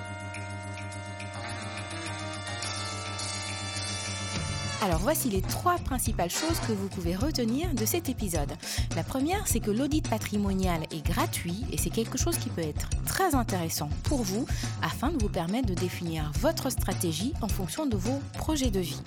Alors 4.84 4.98
voici 4.98 5.30
les 5.30 5.40
trois 5.40 5.78
principales 5.78 6.28
choses 6.28 6.60
que 6.68 6.72
vous 6.72 6.88
pouvez 6.88 7.16
retenir 7.16 7.72
de 7.72 7.86
cet 7.86 8.10
épisode. 8.10 8.52
La 8.94 9.02
première, 9.02 9.48
c'est 9.48 9.60
que 9.60 9.70
l'audit 9.70 10.06
patrimonial 10.06 10.82
est 10.90 11.02
gratuit 11.02 11.64
et 11.72 11.78
c'est 11.78 11.88
quelque 11.88 12.18
chose 12.18 12.36
qui 12.36 12.50
peut 12.50 12.60
être 12.60 12.90
très 13.06 13.34
intéressant 13.34 13.88
pour 14.02 14.22
vous 14.22 14.44
afin 14.82 15.08
de 15.08 15.16
vous 15.16 15.30
permettre 15.30 15.68
de 15.68 15.74
définir 15.74 16.30
votre 16.38 16.68
stratégie 16.68 17.32
en 17.40 17.48
fonction 17.48 17.86
de 17.86 17.96
vos 17.96 18.20
projets 18.34 18.70
de 18.70 18.80
vie. 18.80 19.00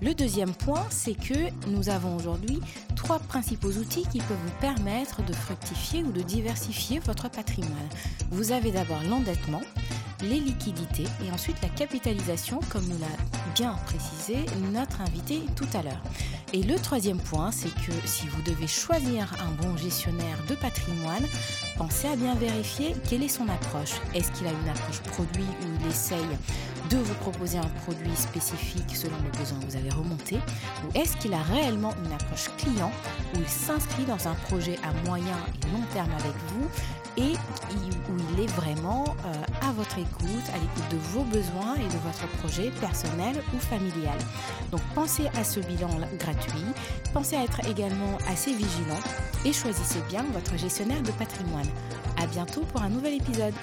Le 0.00 0.14
deuxième 0.14 0.54
point, 0.54 0.86
c'est 0.90 1.14
que 1.14 1.50
nous 1.66 1.88
avons 1.88 2.14
aujourd'hui 2.14 2.60
trois 2.94 3.18
principaux 3.18 3.72
outils 3.72 4.06
qui 4.12 4.18
peuvent 4.18 4.36
vous 4.44 4.60
permettre 4.60 5.24
de 5.24 5.32
fructifier 5.32 6.04
ou 6.04 6.12
de 6.12 6.20
diversifier 6.20 7.00
votre 7.00 7.28
patrimoine. 7.30 7.72
Vous 8.30 8.52
avez 8.52 8.70
d'abord 8.70 9.02
l'endettement, 9.08 9.62
les 10.22 10.40
liquidités 10.40 11.06
et 11.24 11.30
ensuite 11.32 11.56
la 11.62 11.68
capitalisation, 11.68 12.60
comme 12.70 12.86
nous 12.86 12.98
l'a 12.98 13.06
bien 13.54 13.74
précisé 13.86 14.46
notre 14.72 15.00
invité 15.00 15.42
tout 15.54 15.68
à 15.74 15.82
l'heure. 15.82 16.02
Et 16.52 16.62
le 16.62 16.76
troisième 16.76 17.18
point, 17.18 17.50
c'est 17.50 17.74
que 17.74 17.92
si 18.04 18.26
vous 18.28 18.42
devez 18.42 18.66
choisir 18.66 19.32
un 19.44 19.50
bon 19.62 19.76
gestionnaire 19.76 20.38
de 20.48 20.54
patrimoine, 20.54 21.26
pensez 21.76 22.08
à 22.08 22.16
bien 22.16 22.34
vérifier 22.34 22.94
quelle 23.08 23.22
est 23.22 23.28
son 23.28 23.48
approche. 23.48 23.94
Est-ce 24.14 24.30
qu'il 24.32 24.46
a 24.46 24.50
une 24.50 24.68
approche 24.68 25.00
produit 25.00 25.44
ou 25.44 25.80
il 25.80 25.86
essaye 25.88 26.26
de 26.90 26.98
vous 26.98 27.14
proposer 27.14 27.58
un 27.58 27.68
produit 27.84 28.14
spécifique 28.14 28.94
selon 28.94 29.16
le 29.24 29.38
besoin 29.38 29.58
que 29.58 29.66
vous 29.66 29.76
avez 29.76 29.90
remonté? 29.90 30.36
Ou 30.36 30.98
est-ce 30.98 31.16
qu'il 31.16 31.34
a 31.34 31.42
réellement 31.42 31.92
une 32.04 32.12
approche 32.12 32.48
client 32.58 32.92
où 33.34 33.40
il 33.40 33.48
s'inscrit 33.48 34.04
dans 34.04 34.28
un 34.28 34.34
projet 34.34 34.78
à 34.84 34.92
moyen 35.08 35.36
et 35.62 35.72
long 35.72 35.84
terme 35.92 36.12
avec 36.12 36.34
vous 36.48 36.68
et 37.16 37.32
où 38.10 38.16
il 38.34 38.44
est 38.44 38.50
vraiment 38.52 39.04
euh, 39.04 39.66
à 39.66 39.72
votre 39.72 39.98
écoute, 39.98 40.44
à 40.54 40.58
l'écoute 40.58 40.90
de 40.90 40.96
vos 40.96 41.22
besoins 41.24 41.74
et 41.76 41.84
de 41.84 41.98
votre 42.04 42.26
projet 42.38 42.70
personnel 42.80 43.36
ou 43.54 43.58
familial. 43.58 44.18
Donc 44.70 44.80
pensez 44.94 45.28
à 45.38 45.44
ce 45.44 45.60
bilan 45.60 45.90
gratuit, 46.18 46.64
pensez 47.12 47.36
à 47.36 47.44
être 47.44 47.66
également 47.68 48.18
assez 48.28 48.52
vigilant 48.52 49.00
et 49.44 49.52
choisissez 49.52 50.00
bien 50.08 50.24
votre 50.32 50.56
gestionnaire 50.56 51.02
de 51.02 51.12
patrimoine. 51.12 51.68
À 52.22 52.26
bientôt 52.26 52.62
pour 52.72 52.82
un 52.82 52.88
nouvel 52.88 53.14
épisode. 53.14 53.54